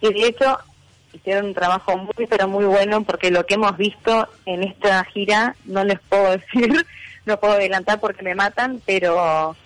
y 0.00 0.12
de 0.12 0.26
hecho 0.26 0.58
hicieron 1.12 1.46
un 1.46 1.54
trabajo 1.54 1.96
muy 1.96 2.26
pero 2.28 2.48
muy 2.48 2.64
bueno 2.64 3.04
porque 3.04 3.30
lo 3.30 3.46
que 3.46 3.54
hemos 3.54 3.76
visto 3.76 4.28
en 4.46 4.64
esta 4.64 5.04
gira 5.04 5.54
no 5.64 5.84
les 5.84 6.00
puedo 6.00 6.30
decir, 6.38 6.84
no 7.24 7.38
puedo 7.38 7.54
adelantar 7.54 8.00
porque 8.00 8.22
me 8.22 8.34
matan, 8.34 8.82
pero 8.84 9.56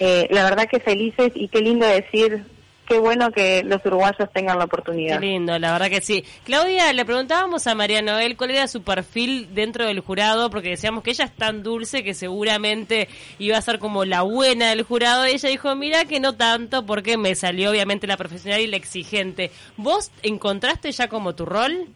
eh, 0.00 0.26
la 0.30 0.44
verdad 0.44 0.68
que 0.68 0.80
felices 0.80 1.32
y 1.34 1.48
qué 1.48 1.60
lindo 1.60 1.86
decir, 1.86 2.44
qué 2.90 2.98
bueno 2.98 3.30
que 3.30 3.62
los 3.62 3.84
uruguayos 3.86 4.28
tengan 4.32 4.58
la 4.58 4.64
Qué 4.64 4.66
oportunidad. 4.66 5.20
lindo, 5.20 5.56
la 5.60 5.70
verdad 5.72 5.88
que 5.88 6.00
sí. 6.00 6.24
Claudia, 6.42 6.92
le 6.92 7.04
preguntábamos 7.04 7.68
a 7.68 7.76
María 7.76 8.02
Noel 8.02 8.36
cuál 8.36 8.50
era 8.50 8.66
su 8.66 8.82
perfil 8.82 9.54
dentro 9.54 9.86
del 9.86 10.00
jurado, 10.00 10.50
porque 10.50 10.70
decíamos 10.70 11.04
que 11.04 11.10
ella 11.10 11.26
es 11.26 11.32
tan 11.36 11.62
dulce 11.62 12.02
que 12.02 12.14
seguramente 12.14 13.08
iba 13.38 13.56
a 13.56 13.62
ser 13.62 13.78
como 13.78 14.04
la 14.04 14.22
buena 14.22 14.70
del 14.70 14.82
jurado. 14.82 15.24
Y 15.28 15.30
ella 15.32 15.48
dijo, 15.48 15.72
mira 15.76 16.04
que 16.04 16.18
no 16.18 16.34
tanto, 16.34 16.84
porque 16.84 17.16
me 17.16 17.36
salió 17.36 17.70
obviamente 17.70 18.08
la 18.08 18.16
profesional 18.16 18.60
y 18.60 18.66
la 18.66 18.76
exigente. 18.76 19.52
¿Vos 19.76 20.10
encontraste 20.24 20.90
ya 20.90 21.06
como 21.06 21.36
tu 21.36 21.46
rol? 21.46 21.86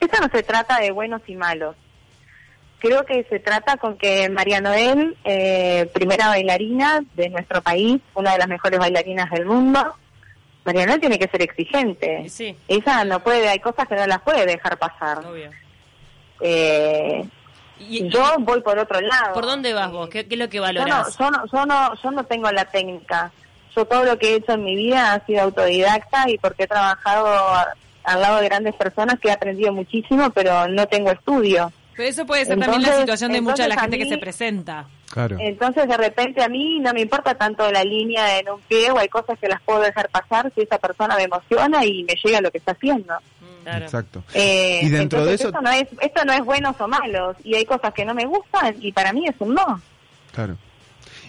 Esto 0.00 0.16
no 0.22 0.28
se 0.32 0.42
trata 0.42 0.80
de 0.80 0.90
buenos 0.90 1.20
y 1.26 1.34
malos. 1.36 1.76
Creo 2.78 3.04
que 3.04 3.24
se 3.24 3.40
trata 3.40 3.76
con 3.76 3.96
que 3.98 4.28
María 4.28 4.60
Noel, 4.60 5.16
eh, 5.24 5.90
primera 5.92 6.28
bailarina 6.28 7.04
de 7.14 7.28
nuestro 7.28 7.60
país, 7.60 8.00
una 8.14 8.32
de 8.32 8.38
las 8.38 8.48
mejores 8.48 8.78
bailarinas 8.78 9.30
del 9.30 9.46
mundo, 9.46 9.96
María 10.64 10.86
Noel 10.86 11.00
tiene 11.00 11.18
que 11.18 11.28
ser 11.28 11.42
exigente. 11.42 12.28
Sí. 12.28 12.56
Ella 12.68 13.04
no 13.04 13.20
puede, 13.20 13.48
hay 13.48 13.58
cosas 13.58 13.88
que 13.88 13.96
no 13.96 14.06
las 14.06 14.20
puede 14.20 14.46
dejar 14.46 14.78
pasar. 14.78 15.24
Obvio. 15.26 15.50
Eh, 16.40 17.24
Y, 17.80 18.08
yo 18.08 18.22
voy 18.40 18.60
por 18.60 18.78
otro 18.78 19.00
lado. 19.00 19.34
¿Por 19.34 19.46
dónde 19.46 19.72
vas 19.72 19.90
vos? 19.90 20.08
¿Qué, 20.08 20.26
qué 20.26 20.34
es 20.34 20.38
lo 20.38 20.48
que 20.48 20.58
Yo 20.58 20.72
no, 20.72 21.04
yo, 21.18 21.30
no, 21.30 21.46
yo, 21.46 21.66
no, 21.66 21.94
yo 22.02 22.10
no 22.10 22.24
tengo 22.24 22.50
la 22.50 22.64
técnica. 22.64 23.30
Yo 23.74 23.84
todo 23.86 24.04
lo 24.04 24.18
que 24.18 24.32
he 24.32 24.36
hecho 24.36 24.52
en 24.52 24.64
mi 24.64 24.74
vida 24.76 25.14
ha 25.14 25.24
sido 25.26 25.42
autodidacta 25.42 26.28
y 26.28 26.38
porque 26.38 26.64
he 26.64 26.66
trabajado 26.66 27.28
al 28.04 28.20
lado 28.20 28.38
de 28.40 28.48
grandes 28.48 28.74
personas 28.74 29.18
que 29.20 29.28
he 29.28 29.32
aprendido 29.32 29.72
muchísimo, 29.72 30.30
pero 30.30 30.68
no 30.68 30.86
tengo 30.86 31.10
estudio. 31.10 31.72
Pero 31.98 32.08
eso 32.10 32.24
puede 32.26 32.44
ser 32.46 32.58
también 32.60 32.70
la 32.70 32.76
Entonces- 32.78 33.00
situación 33.00 33.32
de 33.32 33.40
mucha 33.40 33.62
de 33.64 33.68
la 33.70 33.74
entonces 33.74 33.80
gente 33.90 33.98
que 33.98 34.04
mí- 34.04 34.10
se 34.10 34.18
presenta. 34.18 34.86
Claro. 35.10 35.36
Entonces, 35.40 35.88
de 35.88 35.96
repente, 35.96 36.42
a 36.44 36.48
mí 36.48 36.78
no 36.78 36.92
me 36.94 37.00
importa 37.00 37.34
tanto 37.34 37.70
la 37.72 37.82
línea 37.82 38.38
en 38.38 38.48
un 38.50 38.60
pie 38.60 38.90
o 38.92 38.98
hay 38.98 39.08
cosas 39.08 39.36
que 39.38 39.48
las 39.48 39.60
puedo 39.62 39.80
dejar 39.80 40.08
pasar 40.10 40.52
si 40.54 40.60
esa 40.62 40.78
persona 40.78 41.16
me 41.16 41.24
emociona 41.24 41.84
y 41.84 42.04
me 42.04 42.14
llega 42.22 42.40
lo 42.40 42.50
que 42.52 42.58
está 42.58 42.72
haciendo. 42.72 43.14
Claro. 43.64 43.84
Exacto. 43.84 44.22
Eh, 44.32 44.80
Y 44.84 44.88
dentro 44.90 45.24
de 45.24 45.32
entonces, 45.32 45.40
eso- 45.40 45.48
Esto 45.48 45.60
no, 45.60 45.70
es, 45.72 45.88
esto 46.00 46.24
no 46.24 46.32
es 46.34 46.44
buenos 46.44 46.80
o 46.80 46.86
malos 46.88 47.36
y 47.42 47.54
hay 47.56 47.64
cosas 47.64 47.92
que 47.92 48.04
no 48.04 48.14
me 48.14 48.26
gustan 48.26 48.76
y 48.80 48.92
para 48.92 49.12
mí 49.12 49.26
es 49.26 49.34
un 49.40 49.54
no. 49.54 49.80
Claro. 50.32 50.56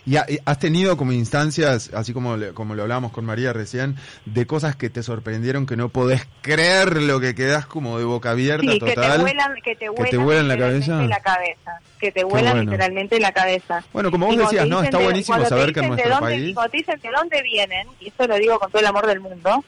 ¿Y 0.05 0.15
ha- 0.17 0.25
y 0.29 0.39
has 0.45 0.59
tenido 0.59 0.97
como 0.97 1.11
instancias, 1.11 1.91
así 1.93 2.13
como, 2.13 2.37
le- 2.37 2.53
como 2.53 2.75
lo 2.75 2.83
hablábamos 2.83 3.11
con 3.11 3.25
María 3.25 3.53
recién, 3.53 3.95
de 4.25 4.45
cosas 4.47 4.75
que 4.75 4.89
te 4.89 5.03
sorprendieron 5.03 5.65
que 5.65 5.75
no 5.75 5.89
podés 5.89 6.27
creer 6.41 7.01
lo 7.01 7.19
que 7.19 7.35
quedás 7.35 7.65
como 7.65 7.97
de 7.99 8.05
boca 8.05 8.31
abierta 8.31 8.71
Sí, 8.71 8.79
que 8.79 8.93
te 8.95 9.17
vuelan, 9.17 9.55
que 9.63 9.75
te 9.75 9.89
vuelan, 9.89 10.09
te 10.11 10.17
vuelan 10.17 10.47
la 10.47 10.57
cabeza. 10.57 11.01
la 11.03 11.19
cabeza. 11.19 11.79
Que 11.99 12.11
te 12.11 12.23
vuelan 12.23 12.53
bueno. 12.53 12.71
literalmente 12.71 13.19
la 13.19 13.31
cabeza. 13.31 13.83
Bueno, 13.93 14.09
como 14.11 14.27
vos 14.27 14.37
decías, 14.37 14.67
¿no? 14.67 14.81
Está 14.81 14.97
de- 14.97 15.03
buenísimo 15.03 15.43
saber 15.45 15.73
que 15.73 15.79
en 15.81 15.87
nuestro 15.89 16.09
dónde- 16.09 16.25
país... 16.25 16.53
Cuando 16.55 16.71
te 16.71 16.77
dicen 16.77 16.99
de 17.01 17.09
dónde 17.11 17.41
vienen, 17.41 17.87
y 17.99 18.07
esto 18.07 18.25
lo 18.27 18.35
digo 18.35 18.57
con 18.59 18.71
todo 18.71 18.81
el 18.81 18.87
amor 18.87 19.05
del 19.07 19.19
mundo, 19.19 19.63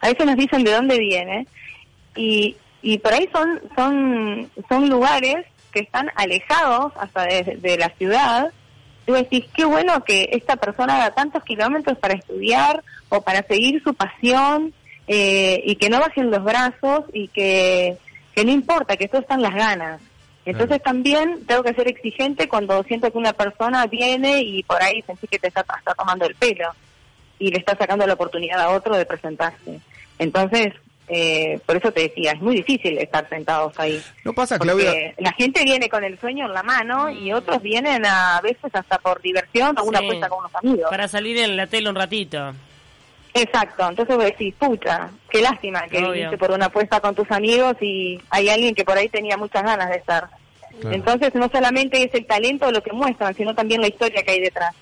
a 0.00 0.08
veces 0.08 0.26
nos 0.26 0.36
dicen 0.36 0.64
de 0.64 0.72
dónde 0.72 0.98
viene 0.98 1.46
y, 2.16 2.56
y 2.82 2.98
por 2.98 3.12
ahí 3.14 3.28
son, 3.32 3.60
son, 3.76 4.50
son 4.68 4.88
lugares 4.88 5.46
que 5.72 5.80
están 5.80 6.10
alejados 6.16 6.92
hasta 7.00 7.22
de, 7.24 7.58
de 7.62 7.78
la 7.78 7.88
ciudad. 7.96 8.52
Vos 9.06 9.18
decís, 9.18 9.44
qué 9.54 9.64
bueno 9.64 10.04
que 10.04 10.30
esta 10.32 10.56
persona 10.56 10.96
haga 10.96 11.14
tantos 11.14 11.42
kilómetros 11.44 11.98
para 11.98 12.14
estudiar 12.14 12.82
o 13.08 13.20
para 13.20 13.42
seguir 13.42 13.82
su 13.82 13.94
pasión 13.94 14.72
eh, 15.08 15.62
y 15.66 15.76
que 15.76 15.90
no 15.90 16.00
bajen 16.00 16.30
los 16.30 16.42
brazos 16.44 17.04
y 17.12 17.28
que, 17.28 17.96
que 18.34 18.44
no 18.44 18.52
importa, 18.52 18.96
que 18.96 19.08
todo 19.08 19.20
están 19.20 19.42
las 19.42 19.54
ganas. 19.54 20.00
Entonces 20.44 20.82
también 20.82 21.44
tengo 21.46 21.62
que 21.62 21.74
ser 21.74 21.88
exigente 21.88 22.48
cuando 22.48 22.82
siento 22.84 23.10
que 23.12 23.18
una 23.18 23.32
persona 23.32 23.86
viene 23.86 24.40
y 24.42 24.62
por 24.64 24.82
ahí 24.82 25.02
sentí 25.02 25.28
que 25.28 25.38
te 25.38 25.48
está, 25.48 25.60
está 25.60 25.94
tomando 25.94 26.26
el 26.26 26.34
pelo 26.34 26.70
y 27.38 27.50
le 27.50 27.58
está 27.58 27.76
sacando 27.76 28.06
la 28.06 28.14
oportunidad 28.14 28.60
a 28.60 28.70
otro 28.70 28.96
de 28.96 29.06
presentarse. 29.06 29.80
Entonces, 30.18 30.72
eh, 31.14 31.60
por 31.66 31.76
eso 31.76 31.92
te 31.92 32.02
decía, 32.02 32.32
es 32.32 32.40
muy 32.40 32.56
difícil 32.56 32.96
estar 32.98 33.28
sentados 33.28 33.78
ahí. 33.78 34.02
¿No 34.24 34.32
pasa, 34.32 34.56
Porque 34.58 34.72
Claudia? 34.72 35.14
la 35.18 35.32
gente 35.32 35.62
viene 35.64 35.88
con 35.88 36.02
el 36.04 36.18
sueño 36.18 36.46
en 36.46 36.54
la 36.54 36.62
mano 36.62 37.10
y 37.10 37.32
otros 37.32 37.60
vienen 37.62 38.04
a, 38.06 38.40
veces 38.42 38.74
hasta 38.74 38.98
por 38.98 39.20
diversión 39.20 39.78
o 39.78 39.84
una 39.84 39.98
Sí. 39.98 40.04
apuesta 40.06 40.28
con 40.28 40.38
unos 40.40 40.54
amigos. 40.54 40.90
Para 40.90 41.08
salir 41.08 41.36
en 41.38 41.56
la 41.56 41.66
tele 41.66 41.90
un 41.90 41.96
ratito. 41.96 42.54
Exacto, 43.34 43.88
entonces 43.88 44.14
vos 44.14 44.24
decís, 44.26 44.54
pucha, 44.58 45.10
qué 45.30 45.40
lástima 45.40 45.82
que 45.88 45.98
Obvio. 45.98 46.12
viniste 46.12 46.36
por 46.38 46.50
una 46.50 46.66
apuesta 46.66 47.00
con 47.00 47.14
tus 47.14 47.30
amigos 47.30 47.76
y 47.80 48.20
hay 48.28 48.48
alguien 48.50 48.74
que 48.74 48.84
por 48.84 48.96
ahí 48.98 49.08
tenía 49.08 49.36
muchas 49.38 49.62
ganas 49.62 49.88
de 49.88 49.96
estar. 49.96 50.28
Claro. 50.80 50.96
Entonces 50.96 51.34
no 51.34 51.48
solamente 51.50 52.02
es 52.02 52.12
el 52.14 52.26
talento 52.26 52.70
lo 52.70 52.82
que 52.82 52.92
muestran, 52.92 53.34
sino 53.34 53.54
también 53.54 53.80
la 53.80 53.88
historia 53.88 54.22
que 54.22 54.32
hay 54.32 54.40
detrás. 54.40 54.74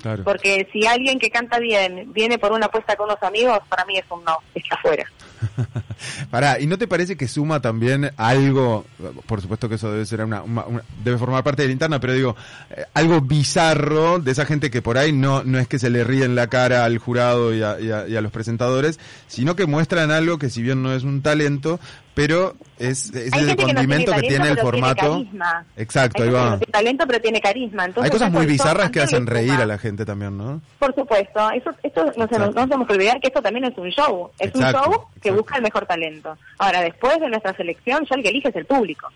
Claro. 0.00 0.24
Porque 0.24 0.68
si 0.72 0.86
alguien 0.86 1.18
que 1.18 1.30
canta 1.30 1.58
bien 1.58 2.12
viene 2.12 2.38
por 2.38 2.52
una 2.52 2.66
apuesta 2.66 2.96
con 2.96 3.06
unos 3.10 3.22
amigos, 3.22 3.58
para 3.68 3.84
mí 3.84 3.98
es 3.98 4.04
un 4.10 4.22
no, 4.24 4.38
está 4.54 4.76
afuera. 4.76 5.04
Pará, 6.30 6.60
¿y 6.60 6.66
no 6.66 6.78
te 6.78 6.86
parece 6.86 7.16
que 7.16 7.28
suma 7.28 7.60
también 7.60 8.10
algo, 8.16 8.84
por 9.26 9.40
supuesto 9.40 9.68
que 9.68 9.76
eso 9.76 9.90
debe 9.90 10.06
ser 10.06 10.22
una, 10.24 10.42
una- 10.42 10.64
una- 10.66 10.82
debe 11.02 11.18
formar 11.18 11.42
parte 11.44 11.62
de 11.62 11.68
la 11.68 11.72
interna, 11.72 12.00
pero 12.00 12.12
digo, 12.12 12.36
eh, 12.70 12.84
algo 12.94 13.20
bizarro 13.20 14.18
de 14.18 14.30
esa 14.32 14.44
gente 14.46 14.70
que 14.70 14.82
por 14.82 14.98
ahí 14.98 15.12
no, 15.12 15.42
no 15.44 15.58
es 15.58 15.68
que 15.68 15.78
se 15.78 15.90
le 15.90 16.04
ríe 16.04 16.24
en 16.24 16.34
la 16.34 16.48
cara 16.48 16.84
al 16.84 16.98
jurado 16.98 17.54
y 17.54 17.62
a, 17.62 17.80
y 17.80 17.90
a- 17.90 18.08
y 18.08 18.16
a 18.16 18.20
los 18.20 18.32
presentadores, 18.32 18.98
sino 19.26 19.56
que 19.56 19.66
muestran 19.66 20.10
algo 20.10 20.38
que 20.38 20.50
si 20.50 20.62
bien 20.62 20.82
no 20.82 20.92
es 20.94 21.02
un 21.04 21.22
talento, 21.22 21.78
pero 22.14 22.54
es, 22.78 23.12
el 23.14 23.30
que 23.30 23.56
no 23.56 23.74
condimento 23.74 24.12
que 24.12 24.22
tiene 24.22 24.48
el 24.48 24.58
formato. 24.58 25.12
carisma. 25.18 25.66
Exacto, 25.76 26.22
Hay 26.22 26.28
ahí 26.30 26.34
va. 26.34 26.50
no 26.50 26.58
tiene 26.58 26.72
talento, 26.72 27.04
pero 27.06 27.20
tiene 27.20 27.40
carisma. 27.42 27.84
Entonces, 27.84 28.04
Hay 28.04 28.18
cosas 28.18 28.32
muy 28.32 28.46
bizarras 28.46 28.90
que 28.90 29.02
hacen 29.02 29.26
reír 29.26 29.52
a 29.52 29.66
la 29.66 29.76
gente 29.76 30.06
también, 30.06 30.36
¿no? 30.38 30.62
Por 30.78 30.94
supuesto, 30.94 31.50
eso, 31.50 31.70
esto 31.82 32.06
no, 32.16 32.26
se 32.26 32.38
no 32.38 32.86
que 32.86 32.92
olvidar 32.94 33.20
que 33.20 33.26
esto 33.28 33.42
también 33.42 33.66
es 33.66 33.76
un 33.76 33.90
show, 33.90 34.30
es 34.38 34.48
Exacto, 34.48 34.78
un 34.78 34.92
show 34.94 35.08
que 35.26 35.32
busca 35.32 35.56
el 35.56 35.62
mejor 35.62 35.86
talento. 35.86 36.36
Ahora, 36.58 36.82
después 36.82 37.18
de 37.18 37.28
nuestra 37.28 37.54
selección, 37.56 38.06
ya 38.08 38.16
el 38.16 38.22
que 38.22 38.28
elige 38.28 38.48
es 38.48 38.56
el 38.56 38.64
público. 38.64 39.08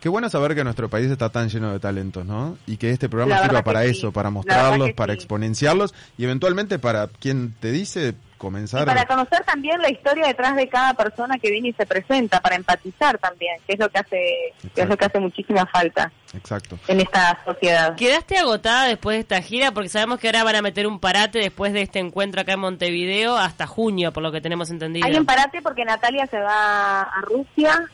Qué 0.00 0.08
bueno 0.08 0.28
saber 0.28 0.54
que 0.54 0.64
nuestro 0.64 0.88
país 0.88 1.10
está 1.10 1.28
tan 1.28 1.48
lleno 1.48 1.72
de 1.72 1.78
talentos, 1.78 2.26
¿no? 2.26 2.58
Y 2.66 2.76
que 2.76 2.90
este 2.90 3.08
programa 3.08 3.42
sirva 3.42 3.62
para 3.62 3.82
sí, 3.82 3.90
eso, 3.90 4.12
para 4.12 4.30
mostrarlos, 4.30 4.92
para 4.94 5.12
sí. 5.12 5.18
exponenciarlos 5.18 5.94
y 6.18 6.24
eventualmente 6.24 6.78
para 6.78 7.06
quien 7.06 7.54
te 7.60 7.70
dice 7.70 8.14
comenzar. 8.36 8.82
Y 8.82 8.86
para 8.86 9.06
conocer 9.06 9.44
también 9.44 9.80
la 9.80 9.90
historia 9.90 10.26
detrás 10.26 10.56
de 10.56 10.68
cada 10.68 10.94
persona 10.94 11.38
que 11.38 11.50
viene 11.50 11.68
y 11.68 11.72
se 11.74 11.86
presenta, 11.86 12.40
para 12.40 12.56
empatizar 12.56 13.18
también, 13.18 13.56
que 13.66 13.74
es 13.74 13.78
lo 13.78 13.88
que 13.90 13.98
hace, 13.98 14.54
que 14.74 14.82
es 14.82 14.88
lo 14.88 14.96
que 14.96 15.04
hace 15.04 15.20
muchísima 15.20 15.66
falta 15.66 16.10
Exacto. 16.34 16.78
en 16.88 17.00
esta 17.00 17.38
sociedad. 17.44 17.94
¿Quedaste 17.96 18.38
agotada 18.38 18.86
después 18.86 19.16
de 19.16 19.20
esta 19.20 19.42
gira? 19.42 19.72
Porque 19.72 19.88
sabemos 19.88 20.18
que 20.18 20.28
ahora 20.28 20.44
van 20.44 20.56
a 20.56 20.62
meter 20.62 20.86
un 20.86 20.98
parate 20.98 21.38
después 21.38 21.72
de 21.72 21.82
este 21.82 21.98
encuentro 21.98 22.40
acá 22.40 22.54
en 22.54 22.60
Montevideo 22.60 23.36
hasta 23.36 23.66
junio, 23.66 24.12
por 24.12 24.22
lo 24.22 24.32
que 24.32 24.40
tenemos 24.40 24.70
entendido. 24.70 25.06
Hay 25.06 25.16
un 25.16 25.26
parate 25.26 25.60
porque 25.62 25.84
Natalia 25.84 26.26
se 26.26 26.38
va 26.38 27.02
a 27.02 27.20
Rusia 27.22 27.84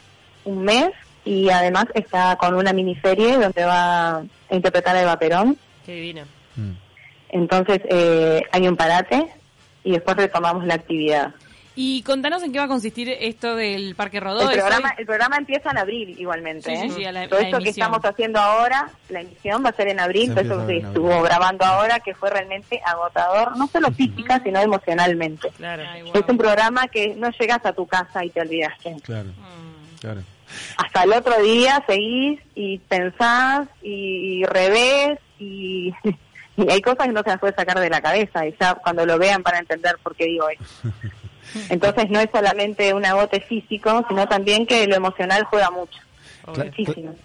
un 0.45 0.65
mes 0.65 0.91
y 1.25 1.51
además 1.51 1.87
está 1.95 2.37
con 2.37 2.55
una 2.55 2.73
miniserie 2.73 3.39
donde 3.39 3.65
va 3.65 4.19
a 4.19 4.25
interpretar 4.51 4.97
a 4.97 5.03
Eva 5.03 5.19
Perón. 5.19 5.59
Qué 5.85 5.95
divino. 5.95 6.23
Mm. 6.57 6.73
Entonces 7.31 7.81
eh, 7.89 8.43
hay 8.53 8.69
un 8.69 8.77
parate 8.77 9.27
y 9.85 9.93
después 9.93 10.17
retomamos 10.17 10.65
la 10.65 10.75
actividad. 10.75 11.35
Y 11.81 12.03
contanos 12.03 12.43
en 12.43 12.51
qué 12.53 12.59
va 12.59 12.65
a 12.65 12.69
consistir 12.69 13.09
esto 13.09 13.55
del 13.55 13.95
Parque 13.95 14.19
Rodó. 14.19 14.41
El 14.51 14.57
¿Es 14.59 14.65
programa, 14.65 14.95
el 14.99 15.07
programa 15.07 15.37
empieza 15.37 15.71
en 15.71 15.79
abril 15.79 16.17
igualmente. 16.19 16.69
Sí, 16.69 16.77
sí, 16.77 16.87
¿eh? 16.89 16.91
sí, 16.97 17.05
a 17.05 17.13
la- 17.13 17.29
Todo 17.29 17.39
la 17.39 17.47
esto 17.47 17.59
que 17.61 17.69
estamos 17.71 18.01
haciendo 18.05 18.41
ahora, 18.41 18.91
la 19.11 19.21
emisión 19.21 19.65
va 19.65 19.69
a 19.69 19.73
ser 19.75 19.87
en 19.87 20.01
abril, 20.01 20.31
todo 20.31 20.41
eso 20.41 20.57
que 20.57 20.63
abril. 20.63 20.85
estuvo 20.87 21.23
grabando 21.23 21.65
ahora, 21.65 22.01
que 22.01 22.17
fue 22.17 22.31
realmente 22.31 22.81
agotador, 22.85 23.57
no 23.57 23.69
solo 23.69 23.93
física, 23.93 24.41
sino 24.43 24.59
emocionalmente. 24.61 25.51
Claro. 25.57 25.85
Ay, 25.89 26.03
Es 26.13 26.23
un 26.29 26.37
programa 26.37 26.89
que 26.89 27.15
no 27.15 27.31
llegas 27.31 27.65
a 27.65 27.73
tu 27.73 27.87
casa 27.87 28.25
y 28.25 28.31
te 28.31 28.41
olvidaste. 28.41 28.97
Claro, 29.05 29.29
Mm. 29.29 29.99
claro. 30.01 30.23
hasta 30.79 31.03
el 31.05 31.13
otro 31.13 31.41
día 31.43 31.85
seguís 31.87 32.41
y 32.57 32.79
pensás 32.79 33.69
y, 33.83 34.43
revés 34.47 35.21
y, 35.39 35.93
y 36.57 36.71
hay 36.73 36.81
cosas 36.81 37.07
que 37.07 37.13
no 37.13 37.23
se 37.23 37.29
las 37.29 37.39
puede 37.39 37.55
sacar 37.55 37.79
de 37.79 37.89
la 37.91 38.01
cabeza 38.01 38.45
y 38.47 38.55
ya 38.61 38.75
cuando 38.75 39.07
lo 39.07 39.17
vean 39.17 39.45
para 39.45 39.59
entender 39.61 39.97
por 40.03 40.17
qué 40.17 40.25
digo 40.25 40.49
eso. 40.49 40.65
Entonces 41.69 42.11
no 42.11 42.21
es 42.21 42.29
solamente 42.33 42.93
un 42.95 43.05
agote 43.05 43.41
físico, 43.41 44.05
sino 44.09 44.27
también 44.29 44.67
que 44.67 44.87
lo 44.87 44.97
emocional 44.97 45.45
juega 45.45 45.71
mucho. 45.71 45.99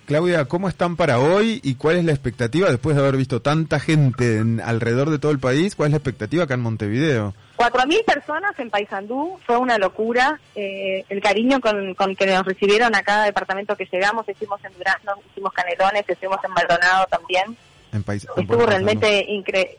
Claudia, 0.05 0.45
¿cómo 0.45 0.67
están 0.67 0.95
para 0.95 1.19
hoy 1.19 1.61
y 1.63 1.75
cuál 1.75 1.97
es 1.97 2.05
la 2.05 2.11
expectativa 2.11 2.69
después 2.69 2.95
de 2.95 3.01
haber 3.01 3.17
visto 3.17 3.41
tanta 3.41 3.79
gente 3.79 4.37
en, 4.37 4.59
alrededor 4.59 5.09
de 5.09 5.19
todo 5.19 5.31
el 5.31 5.39
país? 5.39 5.75
¿Cuál 5.75 5.87
es 5.87 5.91
la 5.91 5.97
expectativa 5.97 6.43
acá 6.43 6.55
en 6.55 6.61
Montevideo? 6.61 7.33
Cuatro 7.55 7.85
mil 7.85 8.03
personas 8.03 8.57
en 8.59 8.69
Paysandú, 8.69 9.39
fue 9.45 9.57
una 9.57 9.77
locura. 9.77 10.39
Eh, 10.55 11.05
el 11.09 11.21
cariño 11.21 11.61
con, 11.61 12.15
que 12.15 12.25
nos 12.25 12.45
recibieron 12.45 12.95
a 12.95 13.03
cada 13.03 13.25
departamento 13.25 13.75
que 13.75 13.87
llegamos, 13.91 14.27
hicimos 14.27 14.63
en 14.65 14.73
Durazno, 14.73 15.13
hicimos 15.31 15.53
Canelones, 15.53 16.03
estuvimos 16.07 16.39
en 16.43 16.51
Maldonado 16.51 17.05
también. 17.09 17.55
En 17.93 18.03
Estuvo 18.07 18.65
realmente 18.65 19.25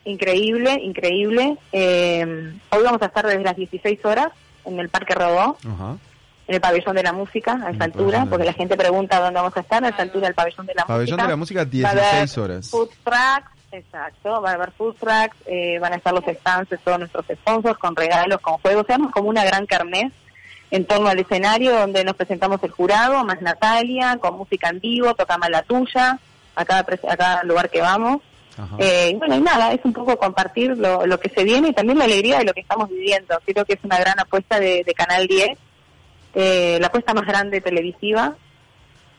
increíble, 0.05 0.81
increíble. 0.83 1.57
Eh, 1.73 2.53
hoy 2.71 2.83
vamos 2.83 3.03
a 3.03 3.07
estar 3.07 3.27
desde 3.27 3.43
las 3.43 3.57
16 3.57 4.05
horas 4.05 4.29
en 4.65 4.79
el 4.79 4.89
Parque 4.89 5.15
Rodó. 5.15 5.57
En 6.47 6.55
el 6.55 6.61
pabellón 6.61 6.95
de 6.95 7.03
la 7.03 7.13
música 7.15 7.59
a 7.65 7.71
esa 7.71 7.85
altura, 7.85 8.27
porque 8.29 8.45
la 8.45 8.53
gente 8.53 8.77
pregunta 8.77 9.19
dónde 9.19 9.41
vamos 9.41 9.57
a 9.57 9.61
estar, 9.61 9.83
a 9.83 9.89
esa 9.89 10.03
altura 10.03 10.27
del 10.27 10.35
pabellón 10.35 10.67
de 10.67 10.75
la 10.75 10.83
música. 10.83 10.95
Pabellón 10.95 11.17
de 11.17 11.29
la 11.29 11.37
música, 11.37 11.65
16 11.65 12.39
horas. 12.39 12.69
Food 12.69 12.91
tracks, 13.03 13.51
exacto, 13.73 14.43
va 14.43 14.51
a 14.51 14.55
haber 14.55 14.71
food 14.73 14.95
tracks, 15.01 15.37
eh, 15.47 15.79
van 15.81 15.95
a 15.95 15.97
estar 15.97 16.13
los 16.13 16.25
stands 16.25 16.69
de 16.69 16.77
todos 16.77 16.99
nuestros 16.99 17.25
sponsors 17.35 17.79
con 17.79 17.97
regalos, 17.97 18.41
con 18.41 18.59
juegos, 18.59 18.85
seamos 18.87 19.11
como 19.11 19.31
una 19.31 19.43
gran 19.43 19.65
carnet 19.65 20.13
en 20.71 20.85
torno 20.85 21.09
al 21.09 21.19
escenario 21.19 21.73
donde 21.79 22.05
nos 22.05 22.15
presentamos 22.15 22.63
el 22.63 22.71
jurado, 22.71 23.25
más 23.25 23.41
Natalia, 23.41 24.19
con 24.19 24.37
música 24.37 24.69
en 24.69 24.81
vivo, 24.81 25.15
tocamos 25.15 25.49
la 25.49 25.63
tuya, 25.63 26.19
a 26.55 26.65
cada, 26.65 26.81
a 26.81 27.17
cada 27.17 27.45
lugar 27.45 27.71
que 27.71 27.81
vamos. 27.81 28.21
Eh, 28.79 29.11
y 29.13 29.17
bueno, 29.17 29.35
y 29.35 29.41
nada, 29.41 29.73
es 29.73 29.81
un 29.85 29.93
poco 29.93 30.17
compartir 30.17 30.79
lo, 30.79 31.07
lo 31.07 31.19
que 31.19 31.29
se 31.29 31.43
viene 31.43 31.69
y 31.69 31.73
también 31.73 31.99
la 31.99 32.05
alegría 32.05 32.39
de 32.39 32.45
lo 32.45 32.55
que 32.55 32.61
estamos 32.61 32.89
viviendo. 32.89 33.37
Creo 33.45 33.65
que 33.65 33.73
es 33.73 33.81
una 33.83 33.99
gran 33.99 34.21
apuesta 34.21 34.61
de, 34.61 34.85
de 34.85 34.95
Canal 34.95 35.27
10 35.27 35.59
eh, 36.35 36.79
la 36.81 36.89
apuesta 36.89 37.15
más 37.15 37.27
grande 37.27 37.61
televisiva, 37.61 38.35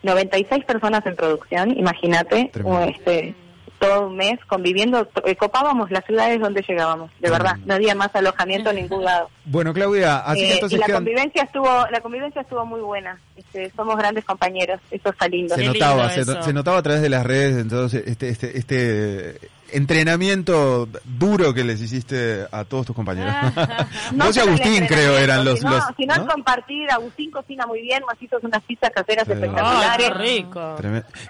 96 0.04 0.66
personas 0.66 1.06
en 1.06 1.16
producción, 1.16 1.72
imagínate, 1.78 2.52
este, 2.90 3.34
todo 3.80 4.08
un 4.08 4.18
mes 4.18 4.40
conviviendo, 4.48 5.08
eh, 5.26 5.36
copábamos 5.36 5.92
las 5.92 6.06
ciudades 6.06 6.40
donde 6.40 6.64
llegábamos, 6.68 7.12
de 7.20 7.30
verdad, 7.30 7.58
no 7.66 7.74
había 7.74 7.96
más 7.96 8.16
alojamiento 8.16 8.70
en 8.70 8.78
ningún 8.78 9.04
lado. 9.04 9.30
Bueno, 9.48 9.76
Claudia, 9.76 10.18
así 10.22 10.40
que 10.40 10.48
eh, 10.48 10.54
entonces 10.56 10.80
y 10.80 10.82
la 10.90 10.96
convivencia 10.96 11.44
estuvo, 11.44 11.70
la 11.92 12.02
convivencia 12.02 12.42
estuvo 12.42 12.66
muy 12.66 12.82
buena. 12.82 13.20
Este, 13.38 13.72
somos 13.76 13.96
grandes 13.96 14.26
compañeros, 14.26 14.80
eso 14.90 15.10
está 15.10 15.28
lindo. 15.28 15.54
Se 15.54 15.64
notaba, 15.64 16.10
se, 16.10 16.52
notaba 16.52 16.80
a 16.80 16.82
través 16.82 17.04
de 17.04 17.10
las 17.10 17.24
redes, 17.24 17.58
entonces 17.58 18.06
este, 18.08 18.30
este, 18.30 18.58
este 18.58 19.40
entrenamiento 19.72 20.88
duro 21.04 21.54
que 21.54 21.64
les 21.64 21.82
hiciste 21.82 22.46
a 22.52 22.64
todos 22.66 22.86
tus 22.86 22.96
compañeros. 22.96 23.34
no 24.14 24.26
y 24.34 24.40
Agustín 24.40 24.86
creo 24.88 25.18
eran 25.18 25.46
los... 25.46 25.60
Si 25.60 25.66
no, 25.66 25.80
si 25.98 26.06
no, 26.06 26.14
es 26.14 26.20
compartir, 26.22 26.90
Agustín 26.92 27.32
cocina 27.32 27.66
muy 27.66 27.82
bien, 27.82 28.04
Masitos 28.08 28.44
unas 28.44 28.64
pizzas 28.64 28.92
caseras 28.92 29.28
espectaculares. 29.28 30.18
rico. 30.18 30.76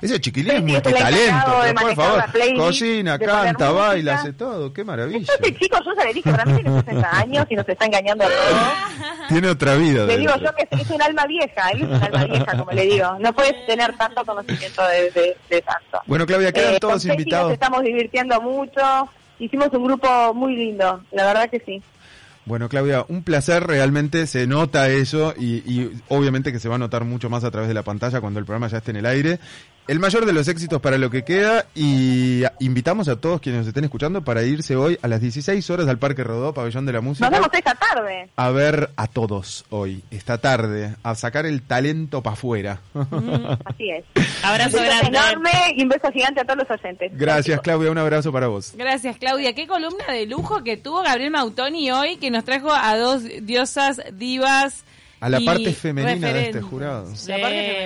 Ese 0.02 0.20
chiquilín 0.20 0.52
es 0.52 0.64
multitalento, 0.64 1.52
por 1.80 1.96
favor. 1.96 2.24
Cocina, 2.58 3.20
canta, 3.20 3.72
baila, 3.72 4.16
hace 4.16 4.34
todo, 4.34 4.74
qué 4.74 4.84
maravilla. 4.84 5.34
Este 5.34 5.56
chico, 5.58 5.78
yo 5.84 5.92
ya 5.96 6.06
le 6.06 6.14
dije, 6.14 6.32
para 6.32 6.46
mí 6.46 6.62
tiene 6.62 6.82
60 6.82 7.18
años 7.18 7.46
y 7.50 7.56
nos 7.56 7.68
está 7.68 7.86
engañando 7.86 8.26
a 8.26 8.28
todos. 8.28 9.16
Tiene 9.28 9.50
otra 9.50 9.76
vida. 9.76 10.06
Le 10.06 10.18
digo 10.20 10.34
yo 10.36 10.54
que 10.54 10.68
es 10.70 10.90
un 10.90 11.02
alma 11.02 11.26
vieja, 11.26 11.70
él 11.72 11.82
es 11.84 11.88
un 11.88 12.04
alma 12.04 12.26
vieja, 12.26 12.58
como 12.58 12.72
le 12.72 12.86
digo. 12.86 13.18
No 13.20 13.34
puedes 13.34 13.66
tener 13.66 13.96
tanto 13.98 14.24
conocimiento 14.24 14.84
de, 14.88 15.36
de, 15.50 15.62
tanto. 15.62 16.02
Bueno, 16.06 16.26
Claudia, 16.26 16.52
quedan 16.52 16.76
eh, 16.76 16.80
todos 16.80 17.06
invitados. 17.06 17.48
Nos 17.48 17.54
estamos 17.54 17.84
divirtiendo 17.84 18.25
mucho. 18.42 19.10
Hicimos 19.40 19.70
un 19.74 19.86
grupo 19.86 20.34
muy 20.34 20.56
lindo, 20.56 21.02
la 21.12 21.26
verdad 21.26 21.50
que 21.50 21.60
sí. 21.60 21.82
Bueno, 22.46 22.70
Claudia, 22.70 23.06
un 23.08 23.24
placer, 23.24 23.66
realmente 23.66 24.28
se 24.28 24.46
nota 24.46 24.88
eso 24.90 25.34
y, 25.36 25.64
y, 25.66 25.92
obviamente 26.10 26.52
que 26.52 26.60
se 26.60 26.70
va 26.70 26.76
a 26.76 26.78
notar 26.78 27.04
mucho 27.04 27.28
más 27.28 27.44
a 27.44 27.50
través 27.50 27.68
de 27.68 27.74
la 27.74 27.82
pantalla 27.82 28.22
cuando 28.22 28.40
el 28.40 28.46
programa 28.46 28.68
ya 28.68 28.78
esté 28.78 28.92
en 28.92 28.98
el 28.98 29.08
aire 29.08 29.40
el 29.88 30.00
mayor 30.00 30.26
de 30.26 30.34
los 30.34 30.48
éxitos 30.48 30.82
para 30.82 30.98
lo 30.98 31.10
que 31.10 31.24
queda 31.24 31.66
y 31.76 32.44
invitamos 32.60 33.08
a 33.08 33.18
todos 33.18 33.40
quienes 33.40 33.60
nos 33.60 33.68
estén 33.68 33.84
escuchando 33.84 34.24
para 34.24 34.44
irse 34.44 34.76
hoy 34.76 34.98
a 35.02 35.08
las 35.08 35.22
16 35.22 35.70
horas 35.70 35.88
al 35.88 36.00
Parque 36.00 36.24
Rodó, 36.24 36.54
Pabellón 36.54 36.86
de 36.86 36.94
la 36.94 37.02
Música. 37.02 37.30
Nos 37.30 37.40
vemos 37.40 37.54
esta 37.54 37.76
tarde. 37.76 38.30
A 38.36 38.50
ver 38.50 38.90
a 38.96 39.08
todos 39.08 39.66
hoy, 39.70 40.04
esta 40.10 40.40
tarde, 40.40 40.96
a 41.04 41.16
sacar 41.16 41.46
el 41.46 41.62
talento 41.62 42.24
para 42.24 42.34
afuera. 42.34 42.80
así 43.66 43.92
es. 43.92 44.06
Abrazo 44.44 44.78
grande. 44.78 45.08
enorme 45.08 45.52
y 45.76 45.84
un 45.84 45.90
beso 45.90 46.12
gigante 46.12 46.42
a 46.42 46.46
todos 46.46 46.68
los 46.68 46.80
oyentes. 46.80 47.12
Gracias, 47.16 47.62
Claudia, 47.62 47.92
un 47.92 47.98
abrazo 47.98 48.32
para 48.32 48.48
vos. 48.48 48.74
Gracias, 48.76 49.18
Claudia. 49.18 49.54
Qué 49.54 49.68
columna 49.68 50.06
de 50.12 50.26
lujo 50.26 50.64
que 50.64 50.78
tuvo 50.78 51.04
Gabriel 51.04 51.32
Mautoni 51.32 51.92
hoy, 51.92 52.18
que 52.18 52.32
nos 52.32 52.44
trajo 52.44 52.72
a 52.72 52.98
dos 52.98 53.24
diosas 53.42 54.02
divas 54.14 54.84
a 55.20 55.30
la 55.30 55.40
parte 55.42 55.74
femenina 55.74 56.34
de 56.34 56.46
este 56.46 56.62
jurado. 56.62 57.12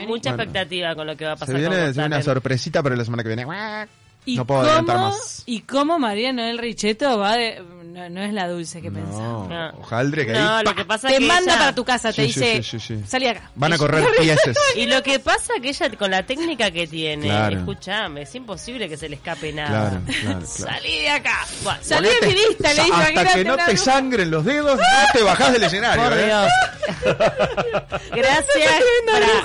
mucha 0.07 0.29
expectativa 0.31 0.95
con 0.95 1.07
lo 1.07 1.15
que 1.15 1.25
va 1.25 1.33
a 1.33 1.35
pasar. 1.35 1.55
Se 1.55 1.59
viene 1.59 2.05
una 2.05 2.21
sorpresita 2.21 2.83
para 2.83 2.95
la 2.95 3.05
semana 3.05 3.23
que 3.23 3.29
viene. 3.29 3.45
no 3.45 4.45
puedo 4.45 4.61
adelantar 4.61 4.97
más. 4.97 5.43
¿Y 5.45 5.61
cómo 5.61 5.99
María 5.99 6.33
Noel 6.33 6.57
Richetto 6.57 7.17
va 7.17 7.35
de, 7.35 7.61
no, 7.89 8.23
es 8.23 8.33
la 8.33 8.47
dulce 8.47 8.81
que 8.81 8.91
pensaba. 8.91 9.47
No, 9.47 9.79
Ojaldre 9.79 10.25
que 10.25 10.33
no, 10.33 10.63
lo 10.63 10.75
que 10.75 10.85
pasa 10.85 11.07
te 11.07 11.17
que 11.17 11.25
manda 11.25 11.57
para 11.57 11.75
tu 11.75 11.83
casa, 11.83 12.13
te 12.13 12.23
dice, 12.23 12.61
salí 13.07 13.27
acá. 13.27 13.49
Van 13.55 13.73
a 13.73 13.77
correr 13.77 14.05
piezas. 14.19 14.55
Y 14.75 14.85
lo 14.85 15.01
que 15.03 15.19
pasa 15.19 15.53
que 15.61 15.69
ella 15.69 15.89
con 15.97 16.11
la 16.11 16.23
técnica 16.23 16.71
que 16.71 16.87
tiene, 16.87 17.53
escúchame, 17.53 18.21
es 18.21 18.35
imposible 18.35 18.87
que 18.87 18.97
se 18.97 19.09
le 19.09 19.15
escape 19.15 19.51
nada. 19.51 20.01
Salí 20.45 21.01
de 21.01 21.09
acá. 21.09 21.45
salí 21.81 22.09
de 22.09 22.27
mi 22.27 22.33
lista, 22.33 22.73
le 22.73 22.83
dijo. 22.83 22.95
Hasta 22.95 23.33
que 23.33 23.43
no 23.43 23.57
te 23.57 23.77
sangren 23.77 24.31
los 24.31 24.45
dedos, 24.45 24.77
no 24.77 25.13
te 25.13 25.23
bajás 25.23 25.53
del 25.53 25.63
escenario. 25.63 26.03
Por 26.03 26.17
¿eh? 26.17 26.25
Dios. 26.25 26.51
gracias. 28.11 28.83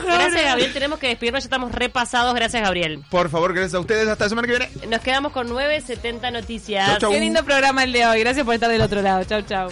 gracias, 0.04 0.44
Gabriel. 0.44 0.72
Tenemos 0.72 0.98
que 0.98 1.08
despedirnos, 1.08 1.42
ya 1.42 1.46
estamos 1.46 1.72
repasados. 1.72 2.34
Gracias, 2.34 2.62
Gabriel. 2.62 3.02
Por 3.10 3.30
favor, 3.30 3.52
gracias 3.52 3.74
a 3.74 3.80
ustedes. 3.80 4.08
Hasta 4.08 4.24
la 4.24 4.28
semana 4.28 4.48
que 4.48 4.58
viene. 4.58 4.86
Nos 4.88 5.00
quedamos 5.00 5.32
con 5.32 5.48
9.70 5.48 6.32
noticias. 6.32 6.98
Qué 6.98 7.20
lindo 7.20 7.44
programa 7.44 7.84
el 7.84 7.92
de 7.92 8.06
hoy. 8.06 8.20
Gracias 8.34 8.46
por 8.46 8.54
estar 8.54 8.68
del 8.68 8.82
otro 8.82 9.00
lado. 9.00 9.22
Chau, 9.22 9.42
chau. 9.42 9.68